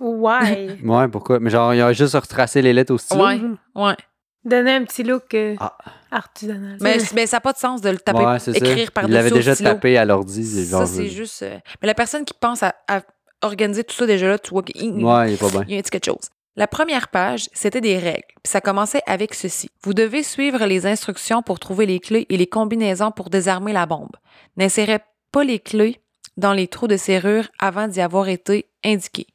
Ouais! 0.00 0.78
Ouais, 0.84 1.08
pourquoi? 1.08 1.40
Mais 1.40 1.50
genre, 1.50 1.74
il 1.74 1.80
a 1.82 1.92
juste 1.92 2.14
retracé 2.14 2.62
les 2.62 2.72
lettres 2.72 2.94
au 2.94 2.98
stylo. 2.98 3.22
Ouais, 3.26 3.38
ouais. 3.74 3.96
Donner 4.44 4.72
un 4.72 4.84
petit 4.84 5.02
look 5.02 5.34
euh, 5.34 5.54
Ah. 5.60 5.76
artisanal. 6.10 6.78
Mais, 6.80 6.98
mais 7.14 7.26
ça 7.26 7.36
n'a 7.36 7.40
pas 7.40 7.52
de 7.52 7.58
sens 7.58 7.80
de 7.80 7.90
le 7.90 7.98
taper, 7.98 8.24
Ouais, 8.24 8.36
écrire 8.54 8.78
Il 8.78 8.90
par-dessus 8.90 9.12
l'avait 9.14 9.32
au 9.32 9.34
déjà 9.34 9.54
tapé 9.56 9.96
à 9.98 10.04
l'ordi. 10.04 10.44
Ça, 10.66 10.86
c'est 10.86 11.08
juste. 11.08 11.42
euh, 11.42 11.58
Mais 11.82 11.86
la 11.86 11.94
personne 11.94 12.24
qui 12.24 12.34
pense 12.38 12.62
à, 12.62 12.74
à 12.88 13.02
organiser 13.42 13.84
tout 13.84 13.94
ça, 13.94 14.06
déjà 14.06 14.28
là, 14.28 14.38
tu 14.38 14.50
vois 14.50 14.62
qu'il 14.62 15.04
Ouais, 15.04 15.30
il 15.30 15.34
est 15.34 15.36
pas 15.40 15.50
bien. 15.50 15.64
il 15.68 15.72
y 15.74 15.76
a 15.76 15.78
un 15.78 15.82
petit 15.82 15.90
quelque 15.90 16.06
chose. 16.06 16.28
La 16.56 16.66
première 16.66 17.08
page, 17.08 17.48
c'était 17.52 17.80
des 17.80 17.96
règles. 17.98 18.24
Puis 18.42 18.50
ça 18.50 18.60
commençait 18.60 19.02
avec 19.06 19.34
ceci. 19.34 19.70
Vous 19.84 19.94
devez 19.94 20.22
suivre 20.22 20.64
les 20.66 20.84
instructions 20.86 21.42
pour 21.42 21.60
trouver 21.60 21.86
les 21.86 22.00
clés 22.00 22.26
et 22.28 22.36
les 22.36 22.46
combinaisons 22.46 23.12
pour 23.12 23.30
désarmer 23.30 23.72
la 23.72 23.86
bombe. 23.86 24.16
N'insérez 24.56 24.98
pas 25.32 25.44
les 25.44 25.58
clés 25.60 26.00
dans 26.36 26.52
les 26.52 26.66
trous 26.66 26.88
de 26.88 26.96
serrure 26.96 27.48
avant 27.60 27.88
d'y 27.88 28.00
avoir 28.00 28.28
été 28.28 28.66
indiqués. 28.84 29.26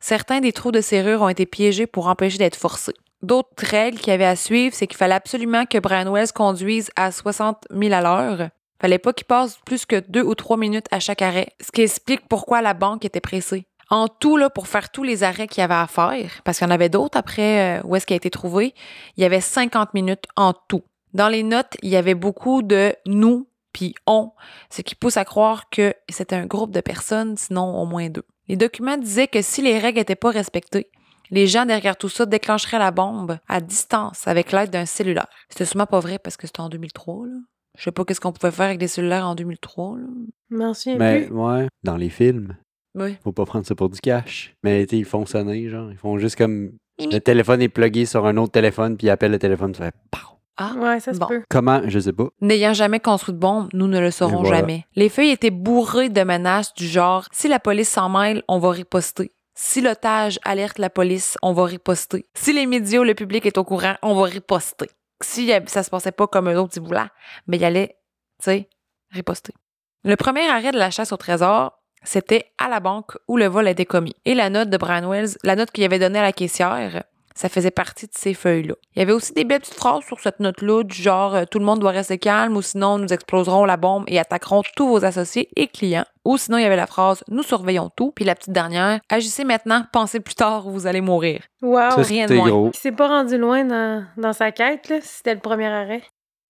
Certains 0.00 0.40
des 0.40 0.52
trous 0.52 0.72
de 0.72 0.80
serrure 0.80 1.22
ont 1.22 1.28
été 1.28 1.46
piégés 1.46 1.86
pour 1.86 2.06
empêcher 2.08 2.38
d'être 2.38 2.56
forcés. 2.56 2.94
D'autres 3.22 3.64
règles 3.64 3.98
qu'il 3.98 4.08
y 4.08 4.14
avait 4.14 4.24
à 4.24 4.36
suivre, 4.36 4.74
c'est 4.74 4.86
qu'il 4.86 4.96
fallait 4.96 5.14
absolument 5.14 5.64
que 5.64 5.78
Brian 5.78 6.12
Wells 6.12 6.32
conduise 6.32 6.90
à 6.96 7.12
60 7.12 7.64
000 7.70 7.92
à 7.92 8.00
l'heure. 8.00 8.48
Fallait 8.80 8.98
pas 8.98 9.12
qu'il 9.12 9.26
passe 9.26 9.58
plus 9.64 9.86
que 9.86 10.00
deux 10.08 10.22
ou 10.22 10.34
trois 10.34 10.56
minutes 10.56 10.86
à 10.90 10.98
chaque 10.98 11.22
arrêt, 11.22 11.48
ce 11.60 11.70
qui 11.70 11.82
explique 11.82 12.26
pourquoi 12.28 12.62
la 12.62 12.74
banque 12.74 13.04
était 13.04 13.20
pressée. 13.20 13.66
En 13.90 14.08
tout, 14.08 14.36
là, 14.36 14.50
pour 14.50 14.66
faire 14.66 14.90
tous 14.90 15.04
les 15.04 15.22
arrêts 15.22 15.46
qu'il 15.46 15.60
y 15.60 15.64
avait 15.64 15.74
à 15.74 15.86
faire, 15.86 16.40
parce 16.44 16.58
qu'il 16.58 16.66
y 16.66 16.70
en 16.70 16.74
avait 16.74 16.88
d'autres 16.88 17.16
après 17.16 17.78
euh, 17.78 17.82
où 17.84 17.94
est-ce 17.94 18.06
qu'il 18.06 18.14
a 18.14 18.16
été 18.16 18.30
trouvé, 18.30 18.74
il 19.16 19.22
y 19.22 19.24
avait 19.24 19.40
50 19.40 19.94
minutes 19.94 20.24
en 20.34 20.52
tout. 20.52 20.82
Dans 21.14 21.28
les 21.28 21.42
notes, 21.42 21.76
il 21.82 21.90
y 21.90 21.96
avait 21.96 22.14
beaucoup 22.14 22.62
de 22.62 22.94
nous 23.06 23.46
puis 23.72 23.94
on, 24.06 24.32
ce 24.70 24.82
qui 24.82 24.94
pousse 24.94 25.16
à 25.16 25.24
croire 25.24 25.70
que 25.70 25.94
c'était 26.08 26.36
un 26.36 26.46
groupe 26.46 26.72
de 26.72 26.80
personnes, 26.80 27.36
sinon 27.36 27.80
au 27.80 27.86
moins 27.86 28.10
deux. 28.10 28.24
Les 28.48 28.56
documents 28.56 28.96
disaient 28.96 29.28
que 29.28 29.42
si 29.42 29.62
les 29.62 29.78
règles 29.78 29.98
n'étaient 29.98 30.14
pas 30.14 30.30
respectées, 30.30 30.90
les 31.32 31.48
gens 31.48 31.66
derrière 31.66 31.96
tout 31.96 32.08
ça 32.08 32.24
déclencheraient 32.26 32.78
la 32.78 32.92
bombe 32.92 33.38
à 33.48 33.60
distance 33.60 34.28
avec 34.28 34.52
l'aide 34.52 34.70
d'un 34.70 34.86
cellulaire. 34.86 35.26
C'était 35.48 35.64
sûrement 35.64 35.86
pas 35.86 35.98
vrai 35.98 36.18
parce 36.20 36.36
que 36.36 36.46
c'était 36.46 36.60
en 36.60 36.68
2003. 36.68 37.26
Là. 37.26 37.32
Je 37.76 37.82
sais 37.84 37.90
pas 37.90 38.04
qu'est-ce 38.04 38.20
qu'on 38.20 38.32
pouvait 38.32 38.52
faire 38.52 38.66
avec 38.66 38.78
des 38.78 38.86
cellulaires 38.86 39.26
en 39.26 39.34
2003. 39.34 39.96
Là. 39.98 40.04
Je 40.50 40.56
m'en 40.56 40.74
souviens 40.74 40.98
Mais 40.98 41.22
plus. 41.26 41.34
ouais, 41.34 41.66
dans 41.82 41.96
les 41.96 42.10
films, 42.10 42.56
Oui. 42.94 43.16
faut 43.24 43.32
pas 43.32 43.44
prendre 43.46 43.66
ça 43.66 43.74
pour 43.74 43.88
du 43.88 43.98
cash. 44.00 44.54
Mais 44.62 44.86
tu 44.86 44.90
sais, 44.90 44.98
ils 45.00 45.04
font 45.06 45.26
sonner, 45.26 45.68
genre. 45.68 45.90
Ils 45.90 45.96
font 45.96 46.18
juste 46.18 46.36
comme. 46.36 46.72
Le 47.00 47.18
téléphone 47.18 47.62
est 47.62 47.68
plugué 47.70 48.04
sur 48.04 48.26
un 48.26 48.36
autre 48.36 48.52
téléphone, 48.52 48.96
puis 48.98 49.06
ils 49.06 49.10
appellent 49.10 49.32
le 49.32 49.38
téléphone, 49.38 49.74
ça 49.74 49.86
fait 49.86 49.94
pow. 50.10 50.18
Ah, 50.58 50.74
Ouais, 50.78 51.00
ça 51.00 51.14
se 51.14 51.18
bon. 51.18 51.26
peut. 51.26 51.42
Comment? 51.48 51.80
Je 51.86 51.98
sais 51.98 52.12
pas. 52.12 52.28
N'ayant 52.42 52.74
jamais 52.74 53.00
construit 53.00 53.34
de 53.34 53.38
bombe, 53.40 53.68
nous 53.72 53.86
ne 53.88 53.98
le 53.98 54.10
saurons 54.10 54.42
voilà. 54.42 54.58
jamais. 54.58 54.84
Les 54.94 55.08
feuilles 55.08 55.30
étaient 55.30 55.50
bourrées 55.50 56.10
de 56.10 56.22
menaces 56.22 56.74
du 56.74 56.86
genre 56.86 57.24
si 57.32 57.48
la 57.48 57.58
police 57.58 57.88
s'en 57.88 58.10
mêle, 58.10 58.42
on 58.48 58.58
va 58.58 58.70
riposter. 58.70 59.32
Si 59.64 59.80
l'otage 59.80 60.40
alerte 60.44 60.78
la 60.78 60.90
police, 60.90 61.38
on 61.40 61.52
va 61.52 61.66
riposter. 61.66 62.26
Si 62.34 62.52
les 62.52 62.66
médias 62.66 62.98
ou 62.98 63.04
le 63.04 63.14
public 63.14 63.46
est 63.46 63.56
au 63.58 63.62
courant, 63.62 63.94
on 64.02 64.16
va 64.16 64.24
riposter. 64.24 64.90
Si 65.22 65.52
euh, 65.52 65.60
ça 65.66 65.84
se 65.84 65.88
passait 65.88 66.10
pas 66.10 66.26
comme 66.26 66.50
eux 66.50 66.58
autres 66.58 66.72
ils 66.78 66.82
voulaient, 66.82 67.06
mais 67.46 67.58
il 67.58 67.64
allait, 67.64 67.96
tu 68.40 68.46
sais, 68.46 68.68
riposter. 69.10 69.54
Le 70.02 70.16
premier 70.16 70.48
arrêt 70.48 70.72
de 70.72 70.78
la 70.78 70.90
chasse 70.90 71.12
au 71.12 71.16
trésor, 71.16 71.78
c'était 72.02 72.52
à 72.58 72.68
la 72.68 72.80
banque 72.80 73.16
où 73.28 73.36
le 73.36 73.46
vol 73.46 73.68
a 73.68 73.70
été 73.70 73.86
commis. 73.86 74.16
Et 74.24 74.34
la 74.34 74.50
note 74.50 74.68
de 74.68 74.76
Brian 74.76 75.08
Wells, 75.08 75.38
la 75.44 75.54
note 75.54 75.70
qu'il 75.70 75.84
avait 75.84 76.00
donnée 76.00 76.18
à 76.18 76.22
la 76.22 76.32
caissière, 76.32 77.04
ça 77.34 77.48
faisait 77.48 77.70
partie 77.70 78.06
de 78.06 78.12
ces 78.14 78.34
feuilles-là. 78.34 78.74
Il 78.94 78.98
y 78.98 79.02
avait 79.02 79.12
aussi 79.12 79.32
des 79.32 79.44
belles 79.44 79.60
petites 79.60 79.74
phrases 79.74 80.04
sur 80.04 80.20
cette 80.20 80.40
note-là, 80.40 80.82
du 80.82 81.00
genre 81.00 81.34
euh, 81.34 81.44
tout 81.50 81.58
le 81.58 81.64
monde 81.64 81.78
doit 81.80 81.90
rester 81.90 82.18
calme 82.18 82.56
ou 82.56 82.62
sinon 82.62 82.98
nous 82.98 83.12
exploserons 83.12 83.64
la 83.64 83.76
bombe 83.76 84.04
et 84.06 84.18
attaquerons 84.18 84.62
tous 84.76 84.88
vos 84.88 85.04
associés 85.04 85.48
et 85.56 85.66
clients. 85.68 86.04
Ou 86.24 86.36
sinon 86.36 86.58
il 86.58 86.62
y 86.62 86.66
avait 86.66 86.76
la 86.76 86.86
phrase 86.86 87.24
nous 87.28 87.42
surveillons 87.42 87.90
tout. 87.96 88.12
Puis 88.12 88.24
la 88.24 88.34
petite 88.34 88.52
dernière, 88.52 89.00
agissez 89.08 89.44
maintenant, 89.44 89.84
pensez 89.92 90.20
plus 90.20 90.34
tard 90.34 90.66
ou 90.66 90.70
vous 90.70 90.86
allez 90.86 91.00
mourir. 91.00 91.42
Wow! 91.62 91.90
Ça, 91.90 92.02
rien 92.02 92.26
de 92.26 92.34
moins. 92.34 92.48
gros. 92.48 92.70
Il 92.72 92.78
s'est 92.78 92.92
pas 92.92 93.08
rendu 93.08 93.36
loin 93.38 93.64
dans, 93.64 94.04
dans 94.16 94.32
sa 94.32 94.52
quête, 94.52 94.88
là. 94.88 94.98
C'était 95.02 95.34
le 95.34 95.40
premier 95.40 95.66
arrêt 95.66 96.02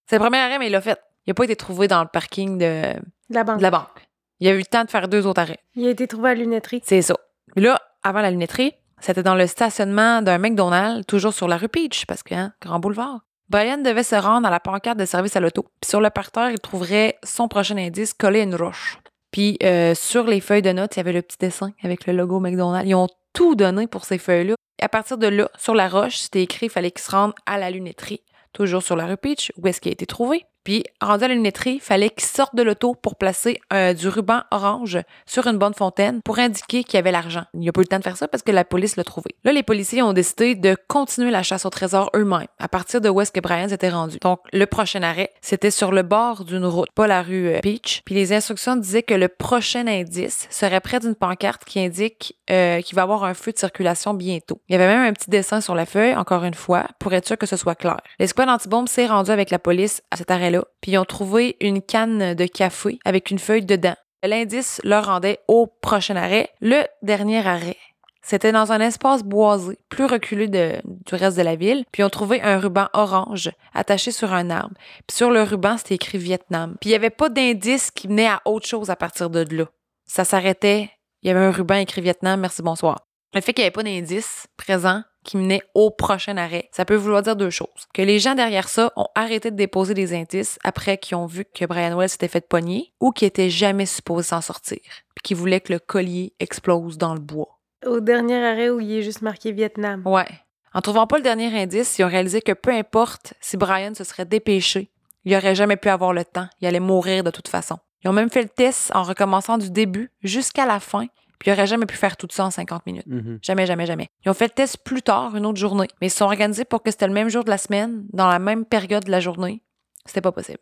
C'est 0.08 0.16
le 0.16 0.20
premier 0.22 0.38
arrêt, 0.38 0.58
mais 0.58 0.66
il 0.66 0.72
l'a 0.72 0.80
fait. 0.80 0.98
Il 1.26 1.30
n'a 1.30 1.34
pas 1.34 1.44
été 1.44 1.56
trouvé 1.56 1.86
dans 1.88 2.02
le 2.02 2.08
parking 2.12 2.58
de, 2.58 2.94
de 2.94 3.34
la 3.34 3.44
banque. 3.44 3.58
de 3.58 3.62
la 3.62 3.70
banque. 3.70 4.08
Il 4.40 4.48
a 4.48 4.52
eu 4.52 4.58
le 4.58 4.64
temps 4.64 4.82
de 4.84 4.90
faire 4.90 5.06
deux 5.08 5.26
autres 5.26 5.40
arrêts. 5.40 5.60
Il 5.76 5.86
a 5.86 5.90
été 5.90 6.08
trouvé 6.08 6.30
à 6.30 6.34
la 6.34 6.40
lunetterie. 6.40 6.80
C'est 6.84 7.00
ça. 7.00 7.14
Puis 7.54 7.64
là, 7.64 7.80
avant 8.02 8.20
la 8.20 8.30
lunetterie, 8.32 8.74
c'était 9.02 9.22
dans 9.22 9.34
le 9.34 9.46
stationnement 9.46 10.22
d'un 10.22 10.38
McDonald's, 10.38 11.04
toujours 11.06 11.34
sur 11.34 11.48
la 11.48 11.56
rue 11.56 11.68
Peach, 11.68 12.06
parce 12.06 12.22
que, 12.22 12.34
hein, 12.34 12.52
grand 12.62 12.78
boulevard. 12.78 13.20
Brian 13.48 13.78
devait 13.78 14.04
se 14.04 14.14
rendre 14.14 14.46
à 14.46 14.50
la 14.50 14.60
pancarte 14.60 14.98
de 14.98 15.04
service 15.04 15.36
à 15.36 15.40
l'auto. 15.40 15.66
Puis 15.80 15.90
sur 15.90 16.00
le 16.00 16.08
parterre, 16.08 16.50
il 16.50 16.58
trouverait 16.58 17.18
son 17.22 17.48
prochain 17.48 17.76
indice 17.76 18.14
collé 18.14 18.40
une 18.42 18.54
roche. 18.54 18.98
Puis 19.32 19.58
euh, 19.62 19.94
sur 19.94 20.24
les 20.24 20.40
feuilles 20.40 20.62
de 20.62 20.72
notes, 20.72 20.96
il 20.96 20.98
y 20.98 21.00
avait 21.00 21.12
le 21.12 21.20
petit 21.20 21.36
dessin 21.38 21.72
avec 21.82 22.06
le 22.06 22.12
logo 22.12 22.38
McDonald's. 22.38 22.88
Ils 22.88 22.94
ont 22.94 23.08
tout 23.32 23.54
donné 23.54 23.86
pour 23.88 24.04
ces 24.04 24.18
feuilles-là. 24.18 24.54
À 24.80 24.88
partir 24.88 25.18
de 25.18 25.26
là, 25.26 25.50
sur 25.58 25.74
la 25.74 25.88
roche, 25.88 26.16
c'était 26.16 26.42
écrit 26.42 26.60
qu'il 26.60 26.70
fallait 26.70 26.90
qu'il 26.92 27.02
se 27.02 27.10
rende 27.10 27.32
à 27.44 27.58
la 27.58 27.70
lunetterie, 27.70 28.22
toujours 28.52 28.82
sur 28.82 28.96
la 28.96 29.06
rue 29.06 29.16
Peach, 29.16 29.52
où 29.56 29.66
est-ce 29.66 29.80
qu'il 29.80 29.90
a 29.90 29.92
été 29.92 30.06
trouvé. 30.06 30.46
Puis, 30.64 30.84
rendu 31.00 31.24
à 31.24 31.28
la 31.28 31.34
lunetterie, 31.34 31.80
fallait 31.80 32.10
qu'il 32.10 32.24
sorte 32.24 32.54
de 32.54 32.62
l'auto 32.62 32.94
pour 32.94 33.16
placer 33.16 33.60
euh, 33.72 33.94
du 33.94 34.08
ruban 34.08 34.42
orange 34.50 34.98
sur 35.26 35.46
une 35.46 35.58
bonne 35.58 35.74
fontaine 35.74 36.20
pour 36.22 36.38
indiquer 36.38 36.84
qu'il 36.84 36.94
y 36.94 36.98
avait 36.98 37.12
l'argent. 37.12 37.44
Il 37.54 37.60
n'a 37.60 37.72
pas 37.72 37.80
eu 37.80 37.84
le 37.84 37.88
temps 37.88 37.98
de 37.98 38.04
faire 38.04 38.16
ça 38.16 38.28
parce 38.28 38.42
que 38.42 38.52
la 38.52 38.64
police 38.64 38.96
l'a 38.96 39.04
trouvé. 39.04 39.34
Là, 39.44 39.52
les 39.52 39.62
policiers 39.62 40.02
ont 40.02 40.12
décidé 40.12 40.54
de 40.54 40.76
continuer 40.88 41.30
la 41.30 41.42
chasse 41.42 41.66
au 41.66 41.70
trésor 41.70 42.10
eux-mêmes, 42.14 42.46
à 42.58 42.68
partir 42.68 43.00
de 43.00 43.08
où 43.08 43.20
est-ce 43.20 43.32
que 43.32 43.40
Brian 43.40 43.68
s'était 43.68 43.90
rendu. 43.90 44.18
Donc, 44.20 44.40
le 44.52 44.66
prochain 44.66 45.02
arrêt, 45.02 45.32
c'était 45.40 45.70
sur 45.70 45.92
le 45.92 46.02
bord 46.02 46.44
d'une 46.44 46.66
route, 46.66 46.90
pas 46.94 47.06
la 47.06 47.22
rue 47.22 47.48
euh, 47.48 47.60
Peach. 47.60 48.02
Puis 48.04 48.14
les 48.14 48.32
instructions 48.32 48.76
disaient 48.76 49.02
que 49.02 49.14
le 49.14 49.28
prochain 49.28 49.86
indice 49.86 50.46
serait 50.50 50.80
près 50.80 51.00
d'une 51.00 51.14
pancarte 51.14 51.64
qui 51.64 51.80
indique 51.80 52.36
euh, 52.50 52.80
qu'il 52.80 52.94
va 52.94 53.02
y 53.02 53.04
avoir 53.04 53.24
un 53.24 53.34
feu 53.34 53.52
de 53.52 53.58
circulation 53.58 54.14
bientôt. 54.14 54.60
Il 54.68 54.72
y 54.72 54.74
avait 54.76 54.86
même 54.86 55.04
un 55.04 55.12
petit 55.12 55.30
dessin 55.30 55.60
sur 55.60 55.74
la 55.74 55.86
feuille, 55.86 56.14
encore 56.14 56.44
une 56.44 56.54
fois, 56.54 56.86
pour 56.98 57.12
être 57.12 57.26
sûr 57.26 57.38
que 57.38 57.46
ce 57.46 57.56
soit 57.56 57.74
clair. 57.74 57.98
L'escouade 58.18 58.48
antibombe 58.48 58.88
s'est 58.88 59.06
rendu 59.06 59.30
avec 59.30 59.50
la 59.50 59.58
police 59.58 60.02
à 60.10 60.16
cet 60.16 60.30
puis 60.80 60.92
ils 60.92 60.98
ont 60.98 61.04
trouvé 61.04 61.56
une 61.60 61.82
canne 61.82 62.34
de 62.34 62.46
café 62.46 62.98
avec 63.04 63.30
une 63.30 63.38
feuille 63.38 63.64
dedans. 63.64 63.96
L'indice 64.24 64.80
leur 64.84 65.06
rendait 65.06 65.40
au 65.48 65.66
prochain 65.66 66.16
arrêt, 66.16 66.50
le 66.60 66.82
dernier 67.02 67.46
arrêt. 67.46 67.76
C'était 68.24 68.52
dans 68.52 68.70
un 68.70 68.78
espace 68.78 69.24
boisé, 69.24 69.76
plus 69.88 70.04
reculé 70.04 70.46
du 70.46 71.14
reste 71.14 71.36
de 71.36 71.42
la 71.42 71.56
ville, 71.56 71.84
puis 71.90 72.02
ils 72.02 72.04
ont 72.04 72.10
trouvé 72.10 72.40
un 72.40 72.58
ruban 72.60 72.88
orange 72.92 73.50
attaché 73.74 74.12
sur 74.12 74.32
un 74.32 74.48
arbre. 74.48 74.76
Puis 75.08 75.16
sur 75.16 75.30
le 75.30 75.42
ruban, 75.42 75.76
c'était 75.76 75.96
écrit 75.96 76.18
Vietnam. 76.18 76.76
Puis 76.80 76.90
il 76.90 76.92
n'y 76.92 76.96
avait 76.96 77.10
pas 77.10 77.28
d'indice 77.28 77.90
qui 77.90 78.06
venait 78.06 78.28
à 78.28 78.40
autre 78.44 78.68
chose 78.68 78.90
à 78.90 78.96
partir 78.96 79.28
de 79.28 79.44
là. 79.52 79.64
Ça 80.06 80.24
s'arrêtait, 80.24 80.88
il 81.22 81.28
y 81.28 81.30
avait 81.30 81.44
un 81.44 81.50
ruban 81.50 81.76
écrit 81.76 82.00
Vietnam, 82.00 82.40
merci, 82.40 82.62
bonsoir. 82.62 83.00
Le 83.34 83.40
fait 83.40 83.52
qu'il 83.52 83.62
n'y 83.62 83.66
avait 83.66 83.72
pas 83.72 83.82
d'indice 83.82 84.46
présent 84.56 85.02
qui 85.24 85.36
menait 85.36 85.62
au 85.74 85.90
prochain 85.90 86.36
arrêt, 86.36 86.68
ça 86.72 86.84
peut 86.84 86.94
vouloir 86.94 87.22
dire 87.22 87.36
deux 87.36 87.50
choses. 87.50 87.68
Que 87.94 88.02
les 88.02 88.18
gens 88.18 88.34
derrière 88.34 88.68
ça 88.68 88.92
ont 88.96 89.08
arrêté 89.14 89.50
de 89.50 89.56
déposer 89.56 89.94
des 89.94 90.14
indices 90.14 90.58
après 90.64 90.98
qu'ils 90.98 91.16
ont 91.16 91.26
vu 91.26 91.44
que 91.44 91.64
Brian 91.64 91.96
Wells 91.96 92.10
s'était 92.10 92.28
fait 92.28 92.46
pogner 92.46 92.92
ou 93.00 93.12
qu'il 93.12 93.28
était 93.28 93.50
jamais 93.50 93.86
supposé 93.86 94.28
s'en 94.28 94.40
sortir, 94.40 94.80
puis 95.14 95.22
qu'ils 95.22 95.36
voulaient 95.36 95.60
que 95.60 95.72
le 95.72 95.78
collier 95.78 96.34
explose 96.40 96.98
dans 96.98 97.14
le 97.14 97.20
bois. 97.20 97.58
Au 97.86 98.00
dernier 98.00 98.44
arrêt 98.44 98.70
où 98.70 98.80
il 98.80 98.92
est 98.92 99.02
juste 99.02 99.22
marqué 99.22 99.52
Vietnam. 99.52 100.02
Ouais. 100.06 100.28
En 100.74 100.80
trouvant 100.80 101.06
pas 101.06 101.18
le 101.18 101.22
dernier 101.22 101.54
indice, 101.60 101.98
ils 101.98 102.04
ont 102.04 102.08
réalisé 102.08 102.40
que 102.40 102.52
peu 102.52 102.70
importe 102.70 103.34
si 103.40 103.56
Brian 103.56 103.94
se 103.94 104.04
serait 104.04 104.24
dépêché, 104.24 104.90
il 105.24 105.34
aurait 105.36 105.54
jamais 105.54 105.76
pu 105.76 105.88
avoir 105.88 106.12
le 106.12 106.24
temps. 106.24 106.48
Il 106.60 106.66
allait 106.66 106.80
mourir 106.80 107.24
de 107.24 107.30
toute 107.30 107.48
façon. 107.48 107.78
Ils 108.02 108.08
ont 108.08 108.12
même 108.12 108.30
fait 108.30 108.42
le 108.42 108.48
test 108.48 108.90
en 108.94 109.02
recommençant 109.02 109.58
du 109.58 109.70
début 109.70 110.10
jusqu'à 110.22 110.66
la 110.66 110.80
fin, 110.80 111.06
puis 111.42 111.50
il 111.50 111.54
aurait 111.54 111.66
jamais 111.66 111.86
pu 111.86 111.96
faire 111.96 112.16
tout 112.16 112.28
ça 112.30 112.44
en 112.44 112.52
50 112.52 112.86
minutes. 112.86 113.06
Mhm. 113.08 113.40
Jamais, 113.42 113.66
jamais, 113.66 113.84
jamais. 113.84 114.10
Ils 114.24 114.30
ont 114.30 114.34
fait 114.34 114.44
le 114.44 114.52
test 114.52 114.78
plus 114.84 115.02
tard, 115.02 115.34
une 115.34 115.44
autre 115.44 115.58
journée, 115.58 115.88
mais 116.00 116.06
ils 116.06 116.10
se 116.10 116.18
sont 116.18 116.26
organisés 116.26 116.64
pour 116.64 116.84
que 116.84 116.92
c'était 116.92 117.08
le 117.08 117.12
même 117.12 117.28
jour 117.28 117.42
de 117.42 117.50
la 117.50 117.58
semaine, 117.58 118.04
dans 118.12 118.28
la 118.28 118.38
même 118.38 118.64
période 118.64 119.02
de 119.02 119.10
la 119.10 119.18
journée. 119.18 119.60
C'était 120.06 120.20
pas 120.20 120.30
possible. 120.30 120.60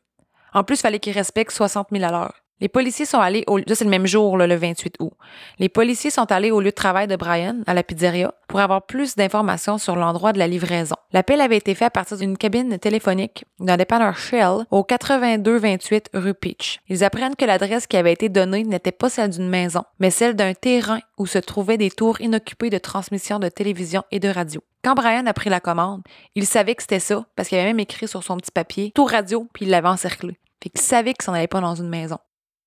En 0.55 0.65
plus, 0.65 0.77
il 0.77 0.81
fallait 0.81 0.99
qu'ils 0.99 1.13
respectent 1.13 1.53
60 1.53 1.89
000 1.93 2.03
à 2.03 2.11
l'heure. 2.11 2.33
Les 2.61 2.69
policiers 2.69 3.07
sont 3.07 3.21
allés 3.21 3.45
au... 3.47 3.59
C'est 3.67 3.85
le 3.85 3.91
même 3.91 4.07
jour, 4.07 4.37
là, 4.37 4.47
le 4.47 4.55
28 4.55 4.97
août. 5.01 5.13
Les 5.59 5.69
policiers 5.69 6.11
sont 6.11 6.31
allés 6.31 6.51
au 6.51 6.61
lieu 6.61 6.71
de 6.71 6.75
travail 6.75 7.07
de 7.07 7.17
Brian, 7.17 7.57
à 7.67 7.75
la 7.75 7.83
pizzeria, 7.83 8.35
pour 8.49 8.61
avoir 8.61 8.83
plus 8.83 9.17
d'informations 9.17 9.79
sur 9.79 9.97
l'endroit 9.97 10.33
de 10.33 10.39
la 10.39 10.47
livraison. 10.47 10.97
L'appel 11.13 11.41
avait 11.41 11.57
été 11.57 11.75
fait 11.75 11.87
à 11.87 11.91
partir 11.91 12.19
d'une 12.19 12.37
cabine 12.37 12.79
téléphonique 12.79 13.45
d'un 13.59 13.77
dépanneur 13.77 14.17
Shell 14.17 14.67
au 14.71 14.85
8228 14.85 16.11
rue 16.15 16.35
Peach. 16.35 16.81
Ils 16.89 17.03
apprennent 17.03 17.35
que 17.35 17.45
l'adresse 17.45 17.87
qui 17.87 17.97
avait 17.97 18.13
été 18.13 18.29
donnée 18.29 18.65
n'était 18.65 18.93
pas 18.93 19.09
celle 19.09 19.31
d'une 19.31 19.49
maison, 19.49 19.83
mais 19.99 20.11
celle 20.11 20.37
d'un 20.37 20.55
terrain 20.55 21.01
où 21.19 21.27
se 21.27 21.39
trouvaient 21.39 21.79
des 21.79 21.91
tours 21.91 22.21
inoccupées 22.21 22.71
de 22.71 22.79
transmission 22.79 23.39
de 23.39 23.49
télévision 23.49 24.03
et 24.11 24.21
de 24.21 24.29
radio. 24.29 24.63
Quand 24.85 24.95
Brian 24.95 25.27
a 25.27 25.33
pris 25.33 25.51
la 25.51 25.61
commande, 25.61 26.03
il 26.35 26.47
savait 26.47 26.75
que 26.75 26.83
c'était 26.83 27.01
ça 27.01 27.25
parce 27.37 27.49
qu'il 27.49 27.59
avait 27.59 27.69
même 27.69 27.81
écrit 27.81 28.09
sur 28.09 28.23
son 28.23 28.37
petit 28.37 28.51
papier 28.51 28.93
tour 28.95 29.11
radio 29.11 29.47
puis 29.53 29.65
il 29.65 29.71
l'avait 29.71 29.89
encerclé. 29.89 30.39
Fait 30.63 30.71
qu'il 30.71 30.81
savait 30.81 31.15
qu'il 31.15 31.25
s'en 31.25 31.33
allait 31.33 31.47
pas 31.47 31.61
dans 31.61 31.75
une 31.75 31.89
maison. 31.89 32.19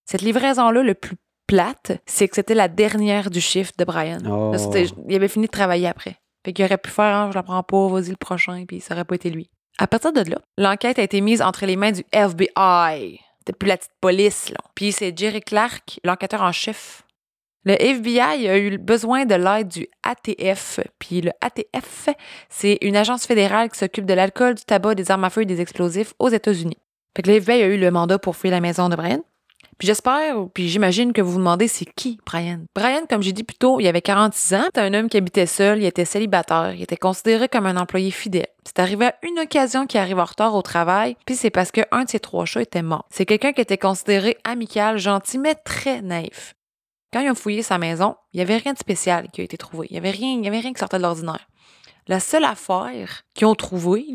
Cette 0.06 0.22
livraison-là, 0.22 0.84
le 0.84 0.94
plus 0.94 1.16
plate, 1.48 1.92
c'est 2.06 2.28
que 2.28 2.36
c'était 2.36 2.56
la 2.56 2.68
dernière 2.68 3.30
du 3.30 3.42
chiffre 3.42 3.72
de 3.78 3.86
Brian. 3.86 4.20
Oh. 4.30 4.52
Là, 4.54 4.84
il 5.08 5.16
avait 5.16 5.28
fini 5.28 5.48
de 5.48 5.52
travailler 5.52 5.88
après. 5.88 6.18
Fait 6.46 6.54
qu'il 6.54 6.66
aurait 6.66 6.78
pu 6.78 6.90
faire, 6.90 7.16
Ah, 7.16 7.30
je 7.30 7.36
la 7.36 7.44
prends 7.44 7.64
pas, 7.64 7.88
vas-y 7.88 8.10
le 8.10 8.18
prochain, 8.18 8.66
puis 8.68 8.82
ça 8.82 8.94
aurait 8.94 9.06
pas 9.06 9.16
été 9.16 9.30
lui. 9.30 9.50
À 9.80 9.88
partir 9.88 10.14
de 10.14 10.22
là, 10.30 10.38
l'enquête 10.58 11.00
a 11.00 11.04
été 11.04 11.22
mise 11.22 11.42
entre 11.42 11.66
les 11.66 11.76
mains 11.76 11.92
du 11.92 12.04
FBI. 12.12 13.20
C'était 13.40 13.58
plus 13.58 13.68
la 13.68 13.78
petite 13.78 13.92
police, 14.00 14.50
là. 14.50 14.58
Puis 14.76 14.92
c'est 14.92 15.18
Jerry 15.18 15.42
Clark, 15.42 16.00
l'enquêteur 16.04 16.42
en 16.42 16.52
chef. 16.52 17.04
Le 17.66 17.82
FBI 17.82 18.48
a 18.50 18.58
eu 18.58 18.78
besoin 18.78 19.26
de 19.26 19.36
l'aide 19.36 19.70
du 19.70 19.88
ATF. 20.04 20.82
Puis 21.00 21.22
le 21.22 21.32
ATF, 21.42 22.10
c'est 22.50 22.78
une 22.82 22.98
agence 22.98 23.26
fédérale 23.26 23.70
qui 23.70 23.80
s'occupe 23.80 24.06
de 24.06 24.14
l'alcool, 24.14 24.56
du 24.56 24.64
tabac, 24.64 24.96
des 24.96 25.12
armes 25.12 25.24
à 25.24 25.30
feu 25.30 25.42
et 25.44 25.46
des 25.46 25.62
explosifs 25.62 26.14
aux 26.20 26.30
États-Unis. 26.30 26.78
Fait 27.16 27.24
que 27.24 27.30
le 27.30 27.38
FBI 27.38 27.64
a 27.64 27.68
eu 27.68 27.78
le 27.78 27.90
mandat 27.90 28.20
pour 28.20 28.36
fouiller 28.36 28.52
la 28.52 28.60
maison 28.60 28.90
de 28.90 28.96
Brian. 28.96 29.22
Puis 29.78 29.88
j'espère, 29.88 30.36
puis 30.54 30.70
j'imagine 30.70 31.14
que 31.14 31.22
vous 31.22 31.32
vous 31.32 31.38
demandez 31.40 31.68
c'est 31.68 31.86
qui 31.86 32.20
Brian? 32.26 32.62
Brian, 32.76 33.06
comme 33.10 33.22
j'ai 33.22 33.32
dit 33.32 33.44
plus 33.44 33.58
tôt, 33.58 33.80
il 33.80 33.88
avait 33.88 34.02
46 34.02 34.54
ans, 34.56 34.64
c'était 34.66 34.82
un 34.82 34.94
homme 34.94 35.10
qui 35.10 35.18
habitait 35.18 35.46
seul, 35.46 35.80
il 35.80 35.86
était 35.86 36.06
célibataire, 36.06 36.74
il 36.76 36.82
était 36.82 36.98
considéré 36.98 37.50
comme 37.50 37.66
un 37.66 37.78
employé 37.78 38.12
fidèle. 38.12 38.48
C'est 38.66 38.80
arrivé 38.80 39.08
à 39.08 39.16
une 39.24 39.40
occasion 39.40 39.86
qu'il 39.86 40.00
arrive 40.00 40.20
en 40.20 40.26
retard 40.26 40.56
au 40.56 40.62
travail, 40.62 41.18
puis 41.26 41.36
c'est 41.36 41.50
parce 41.50 41.72
qu'un 41.72 42.04
de 42.04 42.10
ses 42.10 42.20
trois 42.20 42.46
chats 42.46 42.62
était 42.62 42.82
mort. 42.82 43.06
C'est 43.10 43.26
quelqu'un 43.26 43.54
qui 43.54 43.62
était 43.62 43.78
considéré 43.78 44.38
amical, 44.44 44.98
gentil, 44.98 45.38
mais 45.38 45.56
très 45.56 46.02
naïf. 46.02 46.56
Quand 47.12 47.20
ils 47.20 47.30
ont 47.30 47.36
fouillé 47.36 47.62
sa 47.62 47.78
maison, 47.78 48.16
il 48.34 48.38
n'y 48.38 48.42
avait 48.42 48.58
rien 48.58 48.74
de 48.74 48.80
spécial 48.80 49.28
qui 49.32 49.42
a 49.42 49.44
été 49.44 49.58
trouvé. 49.58 49.88
Il 49.90 49.94
n'y 49.94 50.00
avait 50.00 50.12
rien, 50.12 50.40
il 50.42 50.48
avait 50.48 50.60
rien 50.60 50.74
qui 50.74 50.80
sortait 50.80 50.98
de 50.98 51.04
l'ordinaire. 51.04 51.48
La 52.08 52.20
seule 52.20 52.44
affaire 52.44 53.22
qu'ils 53.34 53.48
ont 53.48 53.56
trouvée, 53.56 54.06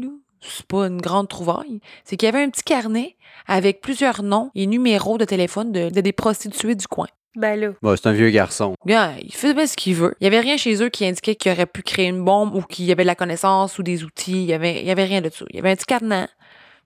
c'est 0.40 0.66
pas 0.66 0.87
une 0.87 1.01
grande 1.01 1.29
trouvaille, 1.29 1.81
c'est 2.05 2.16
qu'il 2.16 2.27
y 2.27 2.31
avait 2.31 2.42
un 2.42 2.51
petit 2.51 2.62
carnet 2.62 3.16
avec 3.46 3.81
plusieurs 3.81 4.22
noms 4.22 4.51
et 4.55 4.66
numéros 4.66 5.18
de 5.18 5.24
téléphone 5.24 5.72
de, 5.72 5.90
de 5.90 6.01
des 6.01 6.12
prostituées 6.12 6.74
du 6.74 6.87
coin. 6.87 7.09
Ben 7.37 7.59
là. 7.61 7.68
Bon, 7.83 7.94
c'est 7.94 8.09
un 8.09 8.12
vieux 8.12 8.31
garçon. 8.31 8.74
Gars, 8.85 9.12
il 9.22 9.33
fait 9.33 9.55
bien 9.55 9.66
ce 9.66 9.77
qu'il 9.77 9.94
veut. 9.94 10.14
Il 10.20 10.24
y 10.24 10.27
avait 10.27 10.40
rien 10.40 10.57
chez 10.57 10.83
eux 10.83 10.88
qui 10.88 11.07
indiquait 11.07 11.37
qu'il 11.37 11.53
aurait 11.53 11.66
pu 11.66 11.83
créer 11.83 12.07
une 12.09 12.24
bombe 12.24 12.55
ou 12.55 12.62
qu'il 12.62 12.85
y 12.87 12.92
avait 12.92 13.05
de 13.05 13.07
la 13.07 13.14
connaissance 13.14 13.79
ou 13.79 13.83
des 13.85 14.03
outils. 14.03 14.42
Il 14.42 14.48
y 14.48 14.55
avait, 14.55 14.81
il 14.81 14.87
y 14.87 14.90
avait 14.90 15.05
rien 15.05 15.20
de 15.20 15.31
ça. 15.31 15.44
Il 15.51 15.57
y 15.57 15.59
avait 15.61 15.70
un 15.70 15.77
petit 15.77 15.87
cadenas. 15.87 16.27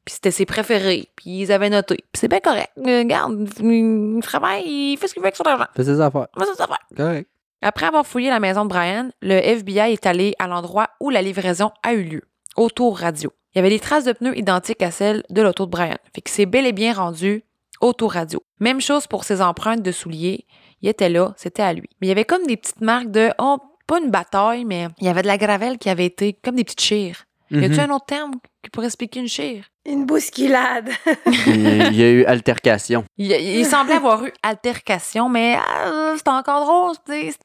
Puis 0.05 0.15
c'était 0.15 0.31
ses 0.33 0.45
préférés. 0.45 1.09
Puis 1.17 1.43
ils 1.43 1.53
avaient 1.53 1.71
noté. 1.71 1.95
Puis 1.97 2.21
c'est 2.21 2.29
bien 2.29 2.41
correct. 2.41 2.71
Euh, 2.87 2.99
Regarde, 2.99 3.49
il 3.61 4.21
travaille, 4.23 4.65
il 4.67 4.97
fait 4.99 5.09
ce 5.09 5.15
qu'il 5.15 5.23
veut 5.23 5.27
avec 5.29 5.37
son 5.37 5.45
argent. 5.45 5.67
Fais 5.75 5.85
ses 5.85 6.01
affaires. 6.01 6.27
Fait 6.37 6.45
ses 6.45 6.61
affaires. 6.61 6.87
Correct. 6.95 7.29
Après 7.63 7.87
avoir 7.87 8.05
fouillé 8.05 8.29
la 8.29 8.41
maison 8.41 8.65
de 8.65 8.69
Brian, 8.69 9.11
le 9.23 9.35
FBI 9.37 9.93
est 9.93 10.05
allé 10.05 10.35
à 10.41 10.49
l'endroit 10.49 10.91
où 11.01 11.11
la 11.11 11.23
livraison 11.23 11.71
a 11.85 11.95
eu 11.95 12.03
lieu, 12.03 12.23
au 12.57 12.69
tour 12.69 12.99
radio. 12.99 13.33
Il 13.55 13.59
y 13.59 13.61
avait 13.61 13.69
des 13.71 13.81
traces 13.81 14.05
de 14.05 14.13
pneus 14.13 14.37
identiques 14.37 14.83
à 14.83 14.91
celles 14.91 15.23
de 15.31 15.43
l'auto 15.43 15.67
de 15.67 15.71
Brian. 15.71 15.97
Fait 16.15 16.23
que 16.23 16.31
c'est 16.31 16.47
bel 16.47 16.67
et 16.67 16.73
bien 16.73 16.95
rendu 16.95 17.45
au 17.81 17.93
tour 17.93 18.13
radio. 18.13 18.43
Même 18.61 18.81
chose 18.81 19.07
pour 19.07 19.25
ses 19.25 19.43
empreintes 19.43 19.83
de 19.83 19.93
souliers. 19.93 20.47
Il 20.81 20.89
était 20.89 21.09
là, 21.11 21.35
c'était 21.37 21.63
à 21.63 21.73
lui. 21.73 21.89
Mais 22.01 22.07
il 22.07 22.09
y 22.09 22.13
avait 22.13 22.25
comme 22.25 22.47
des 22.47 22.57
petites 22.57 22.81
marques 22.81 23.11
de, 23.11 23.31
oh, 23.39 23.59
pas 23.87 23.99
une 24.01 24.11
bataille, 24.11 24.65
mais 24.65 24.89
il 25.01 25.07
y 25.07 25.09
avait 25.09 25.23
de 25.23 25.27
la 25.27 25.37
gravelle 25.37 25.79
qui 25.79 25.91
avait 25.91 26.07
été 26.07 26.33
comme 26.33 26.57
des 26.57 26.65
petites 26.65 26.81
chires. 26.81 27.25
Y 27.51 27.65
a-tu 27.67 27.75
Mhm. 27.75 27.81
un 27.81 27.91
autre 27.91 28.07
terme 28.07 28.33
qui 28.63 28.71
pourrait 28.71 28.87
expliquer 28.87 29.21
une 29.21 29.29
chire? 29.29 29.65
Une 29.85 30.07
bousculade. 30.07 30.89
il, 31.47 31.95
y 31.95 32.03
a 32.03 32.11
eu 32.11 32.25
altercation. 32.25 33.05
Il, 33.19 33.31
il 33.33 33.67
semblait 33.67 33.97
avoir 33.97 34.25
eu 34.25 34.33
altercation, 34.43 35.29
mais 35.29 35.59
euh, 35.85 36.17
c'était 36.17 36.31
encore 36.31 36.65
drôle. 36.65 36.95
tu 37.05 37.31
sais. 37.31 37.37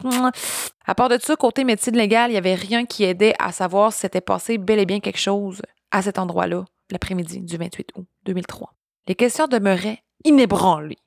À 0.85 0.95
part 0.95 1.09
de 1.09 1.17
ça, 1.21 1.35
côté 1.35 1.65
médecine 1.65 1.97
légale, 1.97 2.29
il 2.29 2.33
n'y 2.33 2.37
avait 2.37 2.55
rien 2.55 2.85
qui 2.85 3.03
aidait 3.03 3.33
à 3.39 3.51
savoir 3.51 3.91
si 3.91 3.99
s'était 3.99 4.21
passé 4.21 4.57
bel 4.57 4.79
et 4.79 4.85
bien 4.85 5.01
quelque 5.01 5.19
chose 5.19 5.61
à 5.91 6.01
cet 6.01 6.19
endroit-là, 6.19 6.65
l'après-midi 6.91 7.41
du 7.41 7.57
28 7.57 7.89
août 7.95 8.05
2003. 8.25 8.73
Les 9.07 9.15
questions 9.15 9.47
demeuraient 9.47 10.03
inébranlées. 10.25 10.97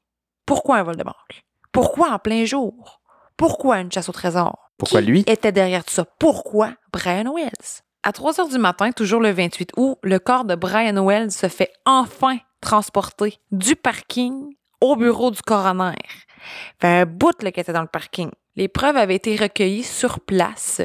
Pourquoi 0.46 0.78
un 0.78 0.82
vol 0.82 0.96
de 0.96 1.04
banque? 1.04 1.44
Pourquoi 1.72 2.10
en 2.12 2.18
plein 2.18 2.44
jour? 2.44 3.00
Pourquoi 3.36 3.80
une 3.80 3.92
chasse 3.92 4.08
au 4.08 4.12
trésor? 4.12 4.70
Pourquoi 4.76 5.00
Qui 5.00 5.06
lui? 5.06 5.20
était 5.26 5.52
derrière 5.52 5.84
tout 5.84 5.92
ça? 5.94 6.04
Pourquoi 6.18 6.74
Brian 6.92 7.32
Wells? 7.34 7.82
À 8.02 8.12
3 8.12 8.40
heures 8.40 8.48
du 8.48 8.58
matin, 8.58 8.92
toujours 8.92 9.20
le 9.20 9.30
28 9.30 9.72
août, 9.76 9.98
le 10.02 10.18
corps 10.18 10.44
de 10.44 10.54
Brian 10.54 11.04
Wells 11.06 11.30
se 11.32 11.48
fait 11.48 11.70
enfin 11.84 12.38
transporter 12.62 13.38
du 13.50 13.76
parking 13.76 14.54
au 14.80 14.96
bureau 14.96 15.30
du 15.30 15.42
coroner. 15.42 15.94
Fait 16.80 16.88
un 17.00 17.06
bout 17.06 17.42
là, 17.42 17.52
qui 17.52 17.60
était 17.60 17.72
dans 17.74 17.82
le 17.82 17.86
parking. 17.88 18.30
Les 18.56 18.68
preuves 18.68 18.96
avaient 18.96 19.16
été 19.16 19.36
recueillies 19.36 19.82
sur 19.84 20.20
place. 20.20 20.80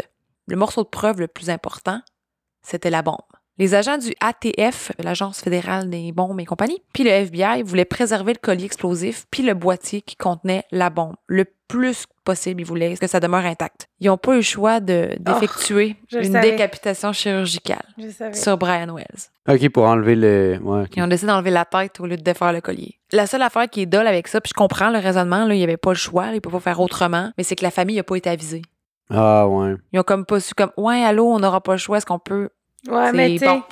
Le 0.48 0.58
morceau 0.58 0.84
de 0.84 0.90
preuve 0.90 1.20
le 1.22 1.28
plus 1.28 1.50
important, 1.50 2.02
c'était 2.62 2.90
la 2.90 3.02
bombe. 3.02 3.16
Les 3.58 3.74
agents 3.74 3.98
du 3.98 4.14
ATF, 4.20 4.92
l'Agence 5.00 5.40
fédérale 5.40 5.90
des 5.90 6.12
bombes 6.12 6.40
et 6.42 6.46
compagnie, 6.46 6.82
puis 6.94 7.04
le 7.06 7.10
FBI 7.12 7.64
voulaient 7.64 7.86
préserver 7.86 8.34
le 8.34 8.40
collier 8.40 8.66
explosif 8.66 9.26
puis 9.32 9.44
le 9.44 9.54
boîtier 9.54 10.02
qui 10.02 10.18
contenait 10.18 10.64
la 10.72 10.90
bombe. 10.90 11.16
Le 11.28 11.46
plus 11.70 12.06
possible, 12.26 12.62
ils 12.62 12.66
voulaient 12.66 12.96
que 12.98 13.08
ça 13.08 13.20
demeure 13.22 13.46
intact. 13.46 13.88
Ils 14.02 14.08
n'ont 14.08 14.18
pas 14.18 14.34
eu 14.34 14.38
le 14.38 14.42
choix 14.42 14.80
de- 14.82 15.16
d'effectuer 15.20 15.96
le 16.12 16.26
une 16.26 16.34
savais. 16.34 16.52
décapitation 16.52 17.14
chirurgicale 17.14 17.86
sur 18.34 18.58
Brian 18.58 18.94
Wells. 18.94 19.30
Ok, 19.48 19.70
pour 19.70 19.86
enlever 19.86 20.16
le. 20.16 20.60
Ouais. 20.62 20.84
Ils 20.96 21.02
ont 21.04 21.08
décidé 21.08 21.28
d'enlever 21.32 21.52
la 21.52 21.66
tête 21.66 22.00
au 22.02 22.06
lieu 22.06 22.18
de 22.18 22.22
défaire 22.24 22.52
le 22.52 22.62
collier. 22.62 23.00
La 23.14 23.26
seule 23.26 23.42
affaire 23.42 23.70
qui 23.70 23.82
est 23.82 23.86
dole 23.86 24.06
avec 24.08 24.28
ça, 24.28 24.42
puis 24.42 24.50
je 24.50 24.54
comprends 24.54 24.90
le 24.90 25.00
raisonnement, 25.00 25.46
là, 25.46 25.54
il 25.56 25.58
n'y 25.58 25.64
avait 25.64 25.78
pas 25.78 25.92
le 25.92 25.96
choix, 25.96 26.28
il 26.28 26.36
ne 26.36 26.40
peut 26.40 26.50
pas 26.52 26.60
faire 26.60 26.80
autrement, 26.82 27.32
mais 27.38 27.44
c'est 27.44 27.56
que 27.56 27.64
la 27.64 27.72
famille 27.72 27.96
n'a 27.96 28.04
pas 28.04 28.16
été 28.18 28.30
avisée. 28.30 28.62
Ah, 29.10 29.48
ouais. 29.48 29.76
Ils 29.94 30.00
ont 30.00 30.04
comme 30.04 30.26
pas 30.26 30.40
su 30.40 30.54
comme 30.56 30.72
Ouais, 30.78 31.04
allô, 31.04 31.32
on 31.32 31.40
n'aura 31.40 31.62
pas 31.62 31.72
le 31.74 31.78
choix, 31.78 31.98
est-ce 31.98 32.06
qu'on 32.06 32.20
peut. 32.20 32.50
Ouais, 32.90 33.12
mais 33.14 33.38
tu 33.38 33.46
bon. 33.46 33.64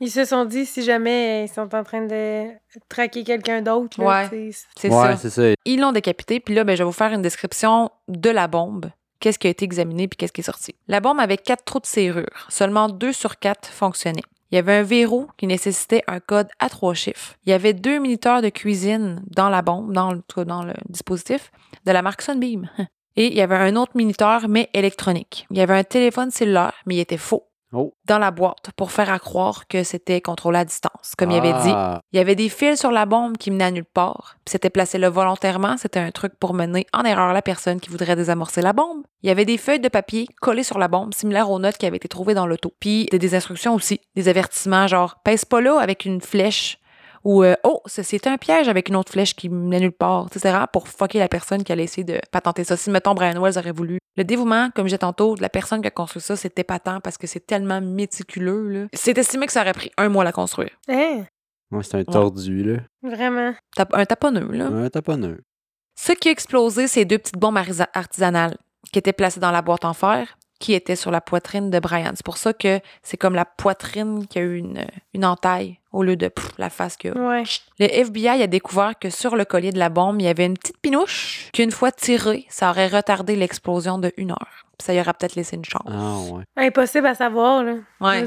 ils 0.00 0.10
se 0.10 0.24
sont 0.24 0.44
dit 0.44 0.66
si 0.66 0.82
jamais 0.82 1.44
ils 1.44 1.48
sont 1.52 1.74
en 1.74 1.84
train 1.84 2.06
de 2.06 2.46
traquer 2.88 3.24
quelqu'un 3.24 3.62
d'autre. 3.62 4.00
là, 4.00 4.28
Ouais. 4.30 4.50
C'est 4.76 4.88
ouais, 4.88 4.94
ça. 4.94 5.16
c'est 5.16 5.30
ça. 5.30 5.42
Ils 5.64 5.80
l'ont 5.80 5.92
décapité, 5.92 6.40
puis 6.40 6.54
là, 6.54 6.64
ben, 6.64 6.76
je 6.76 6.82
vais 6.82 6.86
vous 6.86 6.92
faire 6.92 7.12
une 7.12 7.22
description 7.22 7.90
de 8.08 8.30
la 8.30 8.48
bombe. 8.48 8.90
Qu'est-ce 9.20 9.38
qui 9.38 9.46
a 9.46 9.50
été 9.50 9.64
examiné, 9.64 10.08
puis 10.08 10.16
qu'est-ce 10.16 10.32
qui 10.32 10.40
est 10.40 10.44
sorti. 10.44 10.74
La 10.88 10.98
bombe 11.00 11.20
avait 11.20 11.36
quatre 11.38 11.64
trous 11.64 11.78
de 11.78 11.86
serrure. 11.86 12.46
Seulement 12.48 12.88
deux 12.88 13.12
sur 13.12 13.38
quatre 13.38 13.68
fonctionnaient. 13.68 14.22
Il 14.50 14.56
y 14.56 14.58
avait 14.58 14.74
un 14.78 14.82
verrou 14.82 15.28
qui 15.38 15.46
nécessitait 15.46 16.02
un 16.08 16.20
code 16.20 16.48
à 16.58 16.68
trois 16.68 16.92
chiffres. 16.92 17.34
Il 17.46 17.50
y 17.50 17.52
avait 17.54 17.72
deux 17.72 17.98
minuteurs 17.98 18.42
de 18.42 18.48
cuisine 18.50 19.22
dans 19.28 19.48
la 19.48 19.62
bombe, 19.62 19.92
dans 19.92 20.12
le, 20.12 20.44
dans 20.44 20.66
dispositif, 20.88 21.50
de 21.86 21.92
la 21.92 22.02
marque 22.02 22.20
Sunbeam. 22.22 22.68
Et 23.16 23.28
il 23.28 23.34
y 23.34 23.40
avait 23.42 23.56
un 23.56 23.76
autre 23.76 23.92
minuteur, 23.94 24.48
mais 24.48 24.68
électronique. 24.74 25.46
Il 25.50 25.56
y 25.58 25.60
avait 25.60 25.74
un 25.78 25.84
téléphone 25.84 26.30
cellulaire, 26.30 26.74
mais 26.86 26.96
il 26.96 27.00
était 27.00 27.16
faux, 27.18 27.44
Oh. 27.72 27.94
dans 28.04 28.18
la 28.18 28.30
boîte 28.30 28.70
pour 28.76 28.92
faire 28.92 29.10
à 29.10 29.18
croire 29.18 29.66
que 29.66 29.82
c'était 29.82 30.20
contrôlé 30.20 30.58
à 30.58 30.64
distance. 30.64 31.14
Comme 31.16 31.30
il 31.30 31.38
avait 31.38 31.52
dit, 31.62 31.72
Ah, 31.72 32.00
il 32.12 32.18
y 32.18 32.20
avait 32.20 32.34
des 32.34 32.48
fils 32.48 32.78
sur 32.80 32.90
la 32.90 33.06
bombe 33.06 33.38
qui 33.38 33.50
menaient 33.50 33.64
à 33.64 33.70
nulle 33.70 33.84
part. 33.84 34.36
Puis 34.44 34.52
c'était 34.52 34.70
placé 34.70 34.98
là 34.98 35.08
volontairement. 35.08 35.76
C'était 35.78 36.00
un 36.00 36.10
truc 36.10 36.34
pour 36.38 36.52
mener 36.52 36.86
en 36.92 37.02
erreur 37.04 37.32
la 37.32 37.42
personne 37.42 37.80
qui 37.80 37.88
voudrait 37.88 38.16
désamorcer 38.16 38.60
la 38.60 38.72
bombe. 38.72 39.02
Il 39.22 39.28
y 39.28 39.30
avait 39.30 39.44
des 39.44 39.56
feuilles 39.56 39.80
de 39.80 39.88
papier 39.88 40.26
collées 40.40 40.64
sur 40.64 40.78
la 40.78 40.88
bombe, 40.88 41.14
similaires 41.14 41.50
aux 41.50 41.58
notes 41.58 41.78
qui 41.78 41.86
avaient 41.86 41.96
été 41.96 42.08
trouvées 42.08 42.34
dans 42.34 42.46
l'auto. 42.46 42.74
Puis 42.78 43.06
des, 43.10 43.18
des 43.18 43.34
instructions 43.34 43.74
aussi. 43.74 44.00
Des 44.16 44.28
avertissements 44.28 44.86
genre 44.86 45.16
«pèse 45.24 45.44
pas 45.44 45.60
là 45.60 45.78
avec 45.80 46.04
une 46.04 46.20
flèche» 46.20 46.78
ou 47.24 47.42
euh, 47.44 47.54
Oh, 47.64 47.80
ceci 47.86 48.16
est 48.16 48.26
un 48.26 48.36
piège 48.38 48.68
avec 48.68 48.88
une 48.88 48.96
autre 48.96 49.12
flèche 49.12 49.34
qui 49.34 49.48
menait 49.48 49.80
nulle 49.80 49.92
part. 49.92 50.28
Tu 50.30 50.34
sais, 50.34 50.40
C'est 50.40 50.50
vraiment 50.50 50.66
pour 50.72 50.88
fucker 50.88 51.18
la 51.18 51.28
personne 51.28 51.64
qui 51.64 51.72
allait 51.72 51.84
essayer 51.84 52.04
de 52.04 52.20
patenter 52.30 52.64
ça. 52.64 52.76
Si, 52.76 52.90
mettons, 52.90 53.14
Brian 53.14 53.40
Wells 53.40 53.58
aurait 53.58 53.72
voulu. 53.72 53.98
Le 54.16 54.24
dévouement, 54.24 54.70
comme 54.74 54.88
j'ai 54.88 54.98
tantôt, 54.98 55.36
de 55.36 55.42
la 55.42 55.48
personne 55.48 55.80
qui 55.80 55.88
a 55.88 55.90
construit 55.90 56.22
ça, 56.22 56.36
c'était 56.36 56.64
patent 56.64 57.00
parce 57.02 57.16
que 57.18 57.26
c'est 57.26 57.46
tellement 57.46 57.80
méticuleux. 57.80 58.68
là. 58.68 58.86
C'est 58.92 59.16
estimé 59.16 59.46
que 59.46 59.52
ça 59.52 59.62
aurait 59.62 59.72
pris 59.72 59.90
un 59.96 60.08
mois 60.08 60.22
à 60.22 60.26
la 60.26 60.32
construire. 60.32 60.70
Hein? 60.88 61.24
ouais, 61.70 61.82
c'est 61.82 61.96
un 61.96 62.04
tordu, 62.04 62.62
là. 62.62 62.80
Vraiment. 63.02 63.54
Tap- 63.74 63.94
Un 63.94 64.04
taponneux, 64.04 64.50
là. 64.52 64.68
Ouais, 64.68 64.90
t'as 64.90 65.02
pas 65.02 65.16
neuf. 65.16 65.38
Ce 65.98 66.12
qui 66.12 66.28
a 66.28 66.32
explosé, 66.32 66.86
c'est 66.88 67.04
deux 67.04 67.18
petites 67.18 67.38
bombes 67.38 67.58
artisanales 67.94 68.56
qui 68.92 68.98
étaient 68.98 69.12
placées 69.12 69.40
dans 69.40 69.50
la 69.50 69.62
boîte 69.62 69.84
en 69.84 69.94
fer, 69.94 70.36
qui 70.62 70.74
étaient 70.74 70.94
sur 70.94 71.10
la 71.10 71.20
poitrine 71.20 71.70
de 71.70 71.80
Brian. 71.80 72.12
C'est 72.14 72.24
pour 72.24 72.36
ça 72.36 72.52
que 72.52 72.78
c'est 73.02 73.16
comme 73.16 73.34
la 73.34 73.44
poitrine 73.44 74.28
qui 74.28 74.38
a 74.38 74.42
eu 74.42 74.58
une, 74.58 74.86
une 75.12 75.24
entaille 75.24 75.80
au 75.90 76.04
lieu 76.04 76.14
de 76.14 76.28
pff, 76.28 76.52
la 76.56 76.70
face 76.70 76.96
qu'il 76.96 77.12
y 77.12 77.18
a. 77.18 77.20
Ouais. 77.20 77.42
Le 77.80 77.86
FBI 77.86 78.28
a 78.28 78.46
découvert 78.46 78.96
que 78.96 79.10
sur 79.10 79.34
le 79.34 79.44
collier 79.44 79.72
de 79.72 79.78
la 79.80 79.88
bombe, 79.88 80.20
il 80.20 80.24
y 80.24 80.28
avait 80.28 80.46
une 80.46 80.56
petite 80.56 80.78
pinouche 80.78 81.50
qu'une 81.52 81.72
fois 81.72 81.90
tirée, 81.90 82.46
ça 82.48 82.70
aurait 82.70 82.86
retardé 82.86 83.34
l'explosion 83.34 83.98
de 83.98 84.12
une 84.16 84.30
heure. 84.30 84.66
Puis 84.78 84.86
ça 84.86 84.94
y 84.94 85.00
aurait 85.00 85.12
peut-être 85.14 85.34
laissé 85.34 85.56
une 85.56 85.64
chance. 85.64 85.82
Ah, 85.88 86.18
ouais. 86.32 86.44
Impossible 86.56 87.08
à 87.08 87.16
savoir, 87.16 87.64
là. 87.64 87.74
Ouais. 88.00 88.22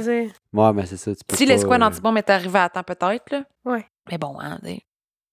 Mais 0.74 0.86
c'est 0.86 0.98
ça. 0.98 1.16
Tu 1.16 1.24
peux 1.26 1.38
Si 1.38 1.46
l'escouade 1.46 1.82
euh, 1.82 1.86
antibombe 1.86 2.18
est 2.18 2.30
arrivée 2.30 2.60
à 2.60 2.68
temps, 2.68 2.84
peut-être, 2.84 3.32
là. 3.32 3.44
Ouais. 3.64 3.86
Mais 4.12 4.18
bon, 4.18 4.36
hein. 4.42 4.60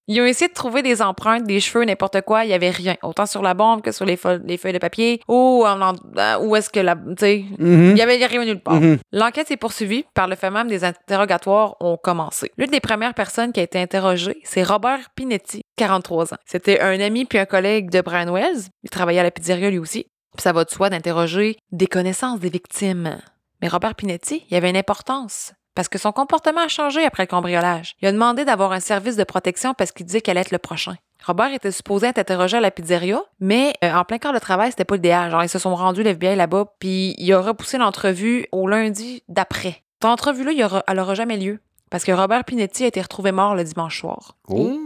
Ils 0.09 0.21
ont 0.21 0.25
essayé 0.27 0.49
de 0.49 0.53
trouver 0.55 0.83
des 0.83 1.01
empreintes, 1.01 1.45
des 1.45 1.61
cheveux, 1.61 1.85
n'importe 1.85 2.23
quoi. 2.23 2.45
Il 2.45 2.51
y 2.51 2.55
avait 2.55 2.71
rien. 2.71 2.97
Autant 3.03 3.27
sur 3.27 3.41
la 3.43 3.55
bombe 3.55 3.83
que 3.83 3.93
sur 3.93 4.05
les, 4.05 4.17
feuilles- 4.17 4.41
les 4.45 4.57
feuilles 4.57 4.73
de 4.73 4.79
papier. 4.79 5.21
Ou 5.29 5.65
en, 5.67 5.95
euh, 6.19 6.39
où 6.41 6.57
est-ce 6.57 6.71
que 6.71 6.81
la. 6.81 6.97
Tu 6.97 7.03
sais, 7.19 7.45
Mhm. 7.59 7.91
il 7.93 7.99
y 7.99 8.03
avait 8.03 8.17
rien 8.27 8.45
nulle 8.45 8.61
part. 8.61 8.81
Mhm. 8.81 8.99
L'enquête 9.13 9.49
s'est 9.49 9.57
poursuivie. 9.57 10.05
Par 10.15 10.27
le 10.29 10.35
fait 10.37 10.51
même, 10.51 10.67
des 10.69 10.85
interrogatoires 10.85 11.77
ont 11.81 11.97
commencé. 11.97 12.51
L'une 12.59 12.71
des 12.71 12.81
premières 12.81 13.15
personnes 13.15 13.53
qui 13.53 13.61
a 13.61 13.63
été 13.63 13.79
interrogée, 13.79 14.41
c'est 14.45 14.63
Robert 14.65 15.11
Pinetti, 15.15 15.63
43 15.77 16.35
ans. 16.35 16.39
C'était 16.47 16.81
un 16.81 16.99
ami 17.01 17.25
puis 17.25 17.39
un 17.39 17.47
collègue 17.47 17.91
de 17.91 18.01
Brian 18.01 18.33
Wells. 18.33 18.63
Il 18.83 18.91
travaillait 18.91 19.21
à 19.21 19.25
la 19.25 19.31
pizzeria 19.31 19.71
lui 19.71 19.79
aussi. 19.79 20.07
Puis 20.37 20.43
ça 20.43 20.53
va 20.53 20.65
de 20.65 20.71
soi 20.71 20.91
d'interroger 20.91 21.59
des 21.73 21.87
connaissances 21.87 22.41
des 22.41 22.49
victimes. 22.51 23.19
Mais 23.61 23.69
Robert 23.69 23.95
Pinetti, 23.95 24.45
il 24.51 24.57
avait 24.57 24.71
une 24.71 24.77
importance. 24.77 25.53
Parce 25.75 25.89
que 25.89 25.99
son 25.99 26.13
comportement 26.13 26.61
a 26.63 26.69
changé 26.69 27.05
après 27.05 27.23
le 27.23 27.29
cambriolage. 27.29 27.95
Il 28.03 28.09
a 28.09 28.13
demandé 28.13 28.45
d'avoir 28.45 28.73
un 28.73 28.81
service 28.81 29.17
de 29.17 29.25
protection 29.25 29.73
parce 29.75 29.91
qu'il 29.93 30.05
disait 30.07 30.21
qu'elle 30.21 30.37
allait 30.37 30.43
être 30.47 30.51
le 30.53 30.59
prochain. 30.59 30.97
Robert 31.27 31.53
était 31.55 31.71
supposé 31.71 32.09
être 32.09 32.19
interrogé 32.19 32.57
à 32.57 32.61
la 32.61 32.71
pizzeria, 32.71 33.23
mais 33.41 33.73
euh, 33.85 33.93
en 33.93 34.05
plein 34.05 34.19
quart 34.19 34.33
de 34.33 34.39
travail, 34.39 34.71
c'était 34.71 34.85
pas 34.85 34.97
l'idéal. 34.97 35.31
Genre, 35.31 35.45
ils 35.45 35.49
se 35.49 35.59
sont 35.59 35.75
rendus, 35.75 36.03
l'FBI, 36.03 36.35
là-bas, 36.37 36.65
puis 36.81 37.15
il 37.17 37.33
a 37.33 37.41
repoussé 37.41 37.79
l'entrevue 37.79 38.47
au 38.53 38.67
lundi 38.67 39.23
d'après. 39.29 39.83
Cette 40.03 40.11
entrevue-là, 40.11 40.67
aura- 40.67 40.83
elle 40.89 40.99
aura 40.99 41.15
jamais 41.15 41.37
lieu. 41.37 41.61
Parce 41.91 42.05
que 42.05 42.11
Robert 42.13 42.45
Pinetti 42.45 42.85
a 42.85 42.89
été 42.89 43.01
retrouvé 43.01 43.31
mort 43.33 43.55
le 43.55 43.63
dimanche 43.65 44.01
soir. 44.01 44.37
Oh. 44.49 44.79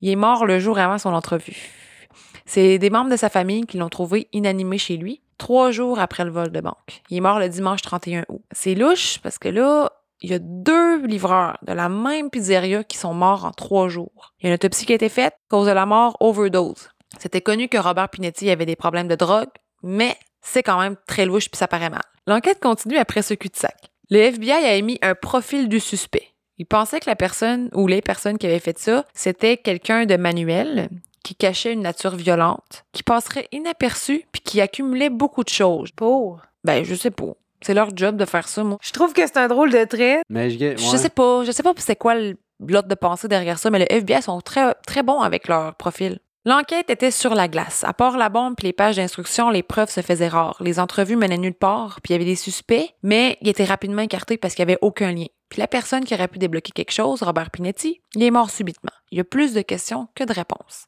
Il 0.00 0.08
est 0.10 0.16
mort 0.16 0.46
le 0.46 0.58
jour 0.58 0.78
avant 0.78 0.98
son 0.98 1.12
entrevue. 1.12 1.56
C'est 2.46 2.78
des 2.78 2.90
membres 2.90 3.10
de 3.10 3.16
sa 3.16 3.28
famille 3.28 3.66
qui 3.66 3.76
l'ont 3.78 3.88
trouvé 3.88 4.28
inanimé 4.32 4.78
chez 4.78 4.96
lui, 4.96 5.20
trois 5.38 5.70
jours 5.70 5.98
après 5.98 6.24
le 6.24 6.30
vol 6.30 6.50
de 6.50 6.60
banque. 6.60 7.02
Il 7.10 7.16
est 7.16 7.20
mort 7.20 7.38
le 7.38 7.48
dimanche 7.48 7.82
31 7.82 8.24
août. 8.28 8.42
C'est 8.52 8.74
louche 8.74 9.18
parce 9.22 9.38
que 9.38 9.48
là, 9.48 9.90
il 10.20 10.30
y 10.30 10.34
a 10.34 10.38
deux 10.38 11.04
livreurs 11.06 11.58
de 11.62 11.72
la 11.72 11.88
même 11.88 12.30
pizzeria 12.30 12.84
qui 12.84 12.96
sont 12.96 13.14
morts 13.14 13.44
en 13.44 13.50
trois 13.50 13.88
jours. 13.88 14.32
Il 14.38 14.44
y 14.44 14.46
a 14.46 14.50
une 14.50 14.54
autopsie 14.54 14.86
qui 14.86 14.92
a 14.92 14.96
été 14.96 15.08
faite, 15.08 15.34
cause 15.48 15.66
de 15.66 15.72
la 15.72 15.86
mort, 15.86 16.16
overdose. 16.20 16.88
C'était 17.18 17.40
connu 17.40 17.68
que 17.68 17.78
Robert 17.78 18.08
Pinetti 18.08 18.50
avait 18.50 18.66
des 18.66 18.76
problèmes 18.76 19.08
de 19.08 19.14
drogue, 19.14 19.50
mais 19.82 20.16
c'est 20.40 20.62
quand 20.62 20.80
même 20.80 20.96
très 21.06 21.26
louche 21.26 21.50
puis 21.50 21.58
ça 21.58 21.68
paraît 21.68 21.90
mal. 21.90 22.02
L'enquête 22.26 22.60
continue 22.60 22.96
après 22.96 23.22
ce 23.22 23.34
cul-de-sac. 23.34 23.76
Le 24.10 24.18
FBI 24.18 24.52
a 24.52 24.74
émis 24.74 24.98
un 25.02 25.14
profil 25.14 25.68
du 25.68 25.80
suspect. 25.80 26.34
Il 26.58 26.66
pensait 26.66 27.00
que 27.00 27.10
la 27.10 27.16
personne 27.16 27.68
ou 27.74 27.86
les 27.86 28.00
personnes 28.00 28.38
qui 28.38 28.46
avaient 28.46 28.60
fait 28.60 28.78
ça, 28.78 29.04
c'était 29.12 29.56
quelqu'un 29.56 30.06
de 30.06 30.16
manuel, 30.16 30.88
qui 31.24 31.34
cachait 31.34 31.72
une 31.72 31.82
nature 31.82 32.14
violente, 32.14 32.84
qui 32.92 33.02
passerait 33.02 33.48
inaperçu 33.50 34.24
puis 34.30 34.42
qui 34.42 34.60
accumulait 34.60 35.10
beaucoup 35.10 35.42
de 35.42 35.48
choses. 35.48 35.90
Pour? 35.90 36.40
Ben, 36.62 36.84
je 36.84 36.94
sais 36.94 37.10
pas. 37.10 37.32
C'est 37.64 37.74
leur 37.74 37.96
job 37.96 38.16
de 38.16 38.24
faire 38.24 38.46
ça, 38.48 38.62
moi. 38.62 38.78
Je 38.82 38.90
trouve 38.92 39.12
que 39.12 39.26
c'est 39.26 39.38
un 39.38 39.48
drôle 39.48 39.70
de 39.72 39.84
trait. 39.84 40.20
Mais 40.28 40.50
je 40.50 40.58
ouais. 40.58 40.76
Je 40.76 40.96
sais 40.96 41.08
pas. 41.08 41.44
Je 41.44 41.50
sais 41.52 41.62
pas 41.62 41.72
c'est 41.78 41.96
quoi 41.96 42.14
le- 42.14 42.36
l'autre 42.66 42.88
de 42.88 42.94
pensée 42.94 43.26
derrière 43.28 43.58
ça, 43.58 43.70
mais 43.70 43.78
le 43.78 43.86
FBI 43.90 44.22
sont 44.22 44.40
très, 44.40 44.74
très 44.86 45.02
bons 45.02 45.20
avec 45.20 45.48
leur 45.48 45.74
profil. 45.76 46.18
L'enquête 46.46 46.90
était 46.90 47.10
sur 47.10 47.34
la 47.34 47.48
glace. 47.48 47.84
À 47.84 47.94
part 47.94 48.18
la 48.18 48.28
bombe 48.28 48.54
et 48.60 48.64
les 48.66 48.72
pages 48.74 48.96
d'instruction, 48.96 49.48
les 49.48 49.62
preuves 49.62 49.88
se 49.90 50.02
faisaient 50.02 50.28
rares. 50.28 50.58
Les 50.60 50.78
entrevues 50.78 51.16
menaient 51.16 51.38
nulle 51.38 51.54
part, 51.54 52.00
puis 52.02 52.12
il 52.12 52.12
y 52.12 52.16
avait 52.16 52.26
des 52.30 52.36
suspects, 52.36 52.94
mais 53.02 53.38
ils 53.40 53.48
étaient 53.48 53.64
rapidement 53.64 54.02
écartés 54.02 54.36
parce 54.36 54.54
qu'il 54.54 54.66
n'y 54.66 54.72
avait 54.72 54.78
aucun 54.82 55.10
lien. 55.12 55.24
Puis 55.48 55.60
la 55.60 55.66
personne 55.68 56.04
qui 56.04 56.12
aurait 56.12 56.28
pu 56.28 56.38
débloquer 56.38 56.72
quelque 56.72 56.92
chose, 56.92 57.22
Robert 57.22 57.50
Pinetti, 57.50 58.02
il 58.14 58.22
est 58.22 58.30
mort 58.30 58.50
subitement. 58.50 58.92
Il 59.10 59.16
y 59.16 59.20
a 59.22 59.24
plus 59.24 59.54
de 59.54 59.62
questions 59.62 60.08
que 60.14 60.24
de 60.24 60.34
réponses. 60.34 60.84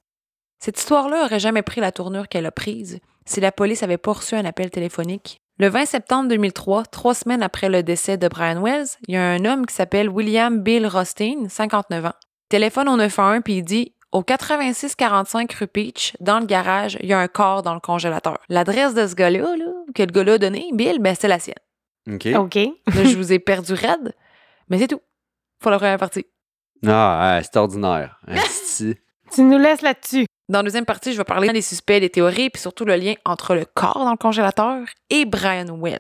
Cette 0.59 0.79
histoire-là 0.79 1.25
aurait 1.25 1.41
jamais 1.41 1.63
pris 1.63 1.81
la 1.81 1.91
tournure 1.93 2.29
qu'elle 2.29 2.47
a 2.47 2.51
prise 2.53 2.99
si 3.25 3.41
la 3.41 3.51
police 3.51 3.83
avait 3.83 3.97
pas 3.99 4.13
reçu 4.13 4.35
un 4.35 4.45
appel 4.45 4.71
téléphonique. 4.71 5.41
Le 5.59 5.69
20 5.69 5.87
septembre 5.87 6.29
2003, 6.29 6.85
trois 6.85 7.15
semaines 7.15 7.43
après 7.43 7.71
le 7.71 7.83
décès 7.83 8.19
de 8.19 8.29
Brian 8.29 8.61
Wells, 8.63 8.89
il 9.09 9.15
y 9.15 9.17
a 9.17 9.23
un 9.23 9.43
homme 9.47 9.65
qui 9.65 9.75
s'appelle 9.75 10.11
William 10.11 10.61
Bill 10.61 10.87
Rothstein, 10.87 11.49
59 11.49 12.05
ans. 12.05 12.13
Il 12.21 12.49
téléphone 12.51 12.91
au 12.91 12.97
911 12.97 13.41
puis 13.43 13.55
il 13.55 13.63
dit 13.63 13.95
au 14.13 14.23
8645 14.23 15.51
rue 15.55 15.67
Peach, 15.67 16.15
dans 16.21 16.41
le 16.41 16.45
garage, 16.45 16.99
il 17.01 17.09
y 17.09 17.15
a 17.15 17.19
un 17.19 17.27
corps 17.27 17.63
dans 17.63 17.73
le 17.73 17.81
congélateur. 17.81 18.39
L'adresse 18.51 18.93
de 18.93 19.07
ce 19.07 19.15
gars-là, 19.15 19.57
là, 19.57 19.73
que 19.95 20.03
le 20.03 20.13
gars-là 20.13 20.35
a 20.35 20.39
donné, 20.39 20.69
Bill, 20.75 20.99
ben 21.01 21.17
c'est 21.19 21.27
la 21.27 21.39
sienne. 21.39 21.55
OK. 22.07 22.27
OK. 22.37 22.55
Là, 22.55 23.05
je 23.05 23.17
vous 23.17 23.33
ai 23.33 23.39
perdu 23.39 23.73
raide, 23.73 24.15
mais 24.69 24.79
c'est 24.79 24.89
tout. 24.89 25.01
Pour 25.61 25.71
la 25.71 25.79
première 25.79 25.99
partie. 25.99 26.27
Ah, 26.87 27.39
ouais, 27.39 27.43
c'est 27.43 27.57
ordinaire. 27.57 28.21
Tu 29.33 29.43
nous 29.43 29.59
laisses 29.59 29.83
là-dessus. 29.83 30.27
Dans 30.49 30.61
la 30.61 30.63
deuxième 30.63 30.85
partie, 30.85 31.13
je 31.13 31.19
vais 31.19 31.25
parler 31.25 31.53
des 31.53 31.61
suspects, 31.61 31.99
des 32.01 32.09
théories, 32.09 32.51
puis 32.51 32.63
surtout 32.63 32.85
le 32.85 32.95
lien 32.95 33.15
entre 33.25 33.57
le 33.57 33.65
corps 33.65 33.99
dans 34.05 34.13
le 34.13 34.17
congélateur 34.17 34.79
et 35.11 35.25
Brian 35.25 35.77
Wells. 35.77 35.99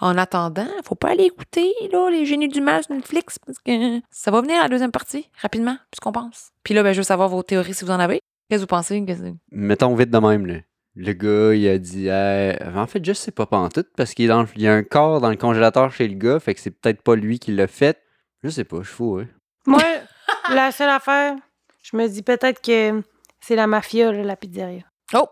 En 0.00 0.16
attendant, 0.16 0.66
faut 0.82 0.94
pas 0.94 1.10
aller 1.10 1.24
écouter 1.24 1.74
là, 1.92 2.08
les 2.10 2.24
génies 2.24 2.48
du 2.48 2.62
mal 2.62 2.82
sur 2.84 2.94
Netflix, 2.94 3.38
parce 3.38 3.58
que 3.58 4.00
ça 4.10 4.30
va 4.30 4.40
venir 4.40 4.58
à 4.60 4.62
la 4.62 4.68
deuxième 4.70 4.92
partie, 4.92 5.28
rapidement, 5.42 5.76
plus 5.90 6.00
qu'on 6.00 6.12
pense. 6.12 6.52
Puis 6.64 6.72
là, 6.72 6.82
ben, 6.82 6.92
je 6.94 6.98
veux 7.00 7.04
savoir 7.04 7.28
vos 7.28 7.42
théories 7.42 7.74
si 7.74 7.84
vous 7.84 7.90
en 7.90 8.00
avez. 8.00 8.20
Qu'est-ce 8.48 8.60
que 8.60 8.62
vous 8.62 8.66
pensez? 8.66 9.04
Que- 9.04 9.12
Mettons 9.50 9.94
vite 9.94 10.10
de 10.10 10.18
même, 10.18 10.46
là. 10.46 10.54
Le 10.94 11.12
gars, 11.12 11.54
il 11.54 11.68
a 11.68 11.76
dit, 11.78 12.06
Hey, 12.08 12.56
en 12.74 12.86
fait, 12.86 13.04
je 13.04 13.12
sais 13.12 13.30
pas 13.30 13.44
pantoute, 13.44 13.88
parce 13.94 14.14
qu'il 14.14 14.26
y 14.56 14.66
a 14.66 14.72
un 14.72 14.82
corps 14.84 15.20
dans 15.20 15.30
le 15.30 15.36
congélateur 15.36 15.92
chez 15.92 16.08
le 16.08 16.14
gars, 16.14 16.40
fait 16.40 16.54
que 16.54 16.60
c'est 16.60 16.70
peut-être 16.70 17.02
pas 17.02 17.14
lui 17.14 17.38
qui 17.38 17.52
l'a 17.52 17.66
fait. 17.66 17.98
Je 18.42 18.48
sais 18.48 18.64
pas, 18.64 18.78
je 18.80 18.86
suis 18.88 18.96
fou, 18.96 19.18
hein. 19.20 19.26
Moi, 19.66 19.82
la 20.50 20.72
seule 20.72 20.88
affaire, 20.90 21.34
je 21.82 21.94
me 21.96 22.06
dis 22.08 22.22
peut-être 22.22 22.60
que 22.62 23.02
c'est 23.42 23.56
la 23.56 23.66
mafia, 23.66 24.12
là, 24.12 24.22
la 24.22 24.36
pizzeria. 24.36 24.82
Oh! 25.14 25.26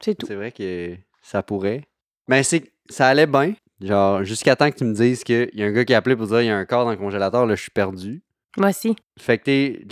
C'est 0.00 0.14
tout. 0.14 0.26
C'est 0.26 0.34
vrai 0.34 0.52
que 0.52 0.96
ça 1.22 1.42
pourrait. 1.42 1.84
Mais 2.28 2.42
c'est 2.42 2.72
ça 2.90 3.06
allait 3.08 3.26
bien. 3.26 3.54
Genre, 3.80 4.22
jusqu'à 4.24 4.56
temps 4.56 4.70
que 4.70 4.76
tu 4.76 4.84
me 4.84 4.94
dises 4.94 5.24
qu'il 5.24 5.50
y 5.54 5.62
a 5.62 5.66
un 5.66 5.72
gars 5.72 5.84
qui 5.84 5.94
a 5.94 5.98
appelé 5.98 6.16
pour 6.16 6.26
dire 6.26 6.42
il 6.42 6.46
y 6.46 6.50
a 6.50 6.56
un 6.56 6.64
corps 6.64 6.84
dans 6.84 6.90
le 6.90 6.96
congélateur, 6.96 7.46
là, 7.46 7.54
je 7.54 7.62
suis 7.62 7.70
perdu. 7.70 8.22
Moi 8.56 8.68
aussi. 8.70 8.94
Fait 9.18 9.38
que 9.38 9.44
t'es- 9.44 9.84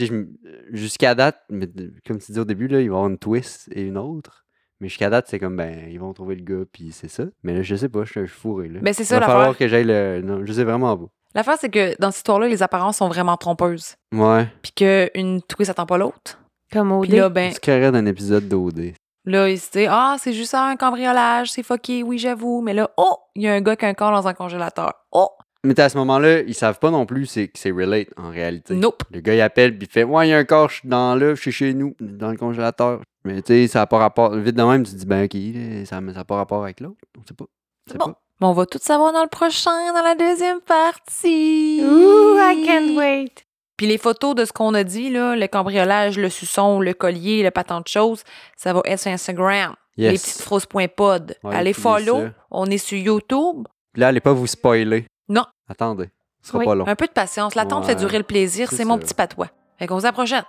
jusqu'à 0.71 1.15
date, 1.15 1.41
mais 1.51 1.67
comme 2.07 2.19
tu 2.19 2.33
dis 2.33 2.39
au 2.39 2.45
début, 2.45 2.69
là, 2.69 2.81
il 2.81 2.89
va 2.91 2.95
y 2.95 2.97
avoir 2.97 3.09
une 3.09 3.19
twist 3.19 3.69
et 3.73 3.83
une 3.83 3.99
autre. 3.99 4.45
Mais 4.81 4.89
jusqu'à 4.89 5.11
date, 5.11 5.27
c'est 5.29 5.39
comme, 5.39 5.57
ben, 5.57 5.89
ils 5.91 5.99
vont 6.01 6.13
trouver 6.13 6.35
le 6.37 6.43
gars, 6.43 6.65
puis 6.73 6.91
c'est 6.93 7.09
ça. 7.09 7.25
Mais 7.45 7.55
là, 7.55 7.63
je 7.63 7.75
sais 7.77 7.89
pas, 7.89 8.05
je 8.05 8.11
suis 8.11 8.27
fourré, 8.29 8.69
là. 8.69 8.81
Ben, 8.83 8.93
c'est 8.93 9.05
Il 9.05 9.07
ça 9.07 9.21
va 9.21 9.27
falloir 9.27 9.57
que 9.57 9.69
j'aille 9.69 9.85
le... 9.85 10.21
Non, 10.25 10.45
je 10.45 10.53
sais 10.53 10.65
vraiment 10.65 10.97
pas. 10.97 11.07
L'affaire, 11.35 11.57
c'est 11.59 11.71
que 11.71 11.95
dans 12.01 12.11
cette 12.11 12.19
histoire-là, 12.19 12.49
les 12.49 12.63
apparences 12.63 12.99
sont 12.99 13.09
vraiment 13.09 13.37
trompeuses. 13.37 13.95
Ouais. 14.13 14.47
Puis 14.61 14.73
qu'une 14.73 15.41
twist 15.43 15.71
attend 15.71 15.87
pas 15.87 15.99
l'autre. 15.99 16.39
Comme 16.73 16.93
au 16.93 17.01
Puis 17.03 17.13
là, 17.13 17.29
ben, 17.29 17.53
carré 17.61 17.91
d'un 17.93 18.07
épisode 18.07 18.49
d'OD. 18.49 18.93
Là, 19.25 19.49
ils 19.49 19.59
se 19.59 19.71
disent 19.71 19.89
Ah, 19.91 20.17
c'est 20.19 20.33
juste 20.33 20.51
ça, 20.51 20.65
un 20.67 20.77
cambriolage, 20.77 21.51
c'est 21.53 21.63
fucké, 21.63 22.03
oui, 22.03 22.19
j'avoue. 22.19 22.61
Mais 22.63 22.75
là, 22.75 22.91
oh, 22.97 23.17
il 23.35 23.43
y 23.43 23.49
a 23.49 23.53
un 23.55 23.61
gars 23.61 23.77
qui 23.77 23.85
a 23.85 23.89
un 23.89 23.95
corps 23.95 24.11
dans 24.11 24.27
un 24.27 24.35
congélateur. 24.35 24.93
Oh, 25.13 25.29
Mais 25.65 25.79
à 25.79 25.89
ce 25.89 25.97
moment-là, 25.99 26.41
ils 26.41 26.55
savent 26.55 26.79
pas 26.81 26.91
non 26.91 27.07
plus 27.07 27.27
c'est 27.27 27.47
que 27.49 27.59
c'est 27.59 27.71
relate 27.71 28.09
en 28.17 28.31
réalité. 28.31 28.75
nope. 28.75 29.03
Le 29.13 29.21
gars, 29.21 29.35
il 29.35 29.41
appelle, 29.41 29.79
puis 29.79 29.87
il 29.89 29.93
fait 29.93 30.03
Ouais, 30.05 30.27
il 30.27 30.31
y 30.31 30.35
a 30.35 30.39
un 30.39 30.45
corps 30.45 30.71
dans 30.85 31.15
là, 31.15 31.35
chez 31.37 31.53
chez 31.53 31.73
nous, 31.75 31.95
dans 32.01 32.31
le 32.31 32.37
congélateur. 32.37 33.01
Mais 33.25 33.43
tu 33.43 33.53
sais, 33.53 33.67
ça 33.69 33.81
n'a 33.81 33.87
pas 33.87 33.99
rapport. 33.99 34.35
Vite 34.35 34.57
de 34.57 34.63
même, 34.65 34.83
tu 34.85 34.93
te 34.93 34.97
dis 34.97 35.07
Ben, 35.07 35.25
ok, 35.25 35.87
ça 35.87 36.01
n'a 36.01 36.25
pas 36.25 36.37
rapport 36.37 36.65
avec 36.65 36.81
l'autre. 36.81 36.97
On 37.17 37.23
sait 37.27 37.35
pas. 37.35 37.45
On 37.89 37.93
sait 37.93 37.99
Bon. 37.99 38.07
pas. 38.07 38.19
Mais 38.41 38.47
on 38.49 38.53
va 38.55 38.67
tout 38.67 38.79
savoir 38.83 39.13
dans 39.13 39.23
le 39.23 39.29
prochain, 39.29 39.93
dans 39.95 40.03
la 40.03 40.17
deuxième 40.17 40.61
partie. 40.61 41.81
Ooh, 41.85 42.37
I 42.39 42.65
can't 42.67 42.97
wait. 42.97 43.45
Puis 43.83 43.89
les 43.91 43.99
photos 43.99 44.37
de 44.37 44.45
ce 44.45 44.53
qu'on 44.53 44.75
a 44.75 44.85
dit, 44.85 45.11
là, 45.11 45.35
le 45.35 45.45
cambriolage, 45.49 46.17
le 46.17 46.29
suçon, 46.29 46.79
le 46.79 46.95
collier, 46.95 47.43
le 47.43 47.51
patent 47.51 47.83
de 47.83 47.89
choses, 47.89 48.23
ça 48.57 48.73
va 48.73 48.81
être 48.85 49.01
sur 49.01 49.11
Instagram. 49.11 49.75
Yes. 49.97 50.13
Les 50.13 50.19
petites 50.19 50.41
frosses.pod. 50.43 51.35
Ouais, 51.43 51.53
Allez 51.57 51.73
follow. 51.73 52.21
ça. 52.21 52.31
On 52.53 52.67
est 52.67 52.79
sur 52.79 52.97
YouTube. 52.97 53.67
Puis 53.93 54.01
là, 54.01 54.07
allez 54.07 54.21
pas 54.21 54.33
vous 54.33 54.47
spoiler. 54.47 55.05
Non. 55.29 55.45
Attendez. 55.69 56.11
Ce 56.43 56.51
sera 56.51 56.61
Oui, 56.61 56.65
pas 56.65 56.77
long. 56.77 56.87
Un 56.87 56.95
peu 56.95 57.09
de 57.09 57.13
patience. 57.13 57.57
L'attente 57.57 57.83
Ouais, 57.83 57.89
fait 57.91 57.97
durer 57.97 58.19
le 58.19 58.23
plaisir. 58.23 58.71
c'est 58.71 58.85
mon 58.85 58.99
petit 58.99 59.15
patois. 59.15 59.49
Fait 59.81 59.89
qu'on 59.89 59.99
se 59.99 60.05
à 60.05 60.11
la 60.11 60.13
prochaine. 60.13 60.45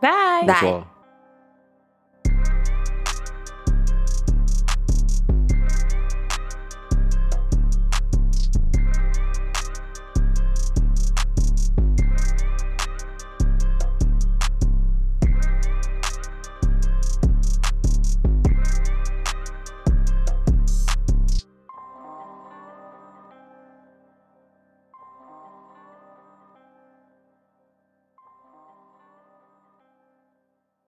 Bye. 0.00 0.10
Bye. 0.46 0.54
Bonsoir. 0.54 0.86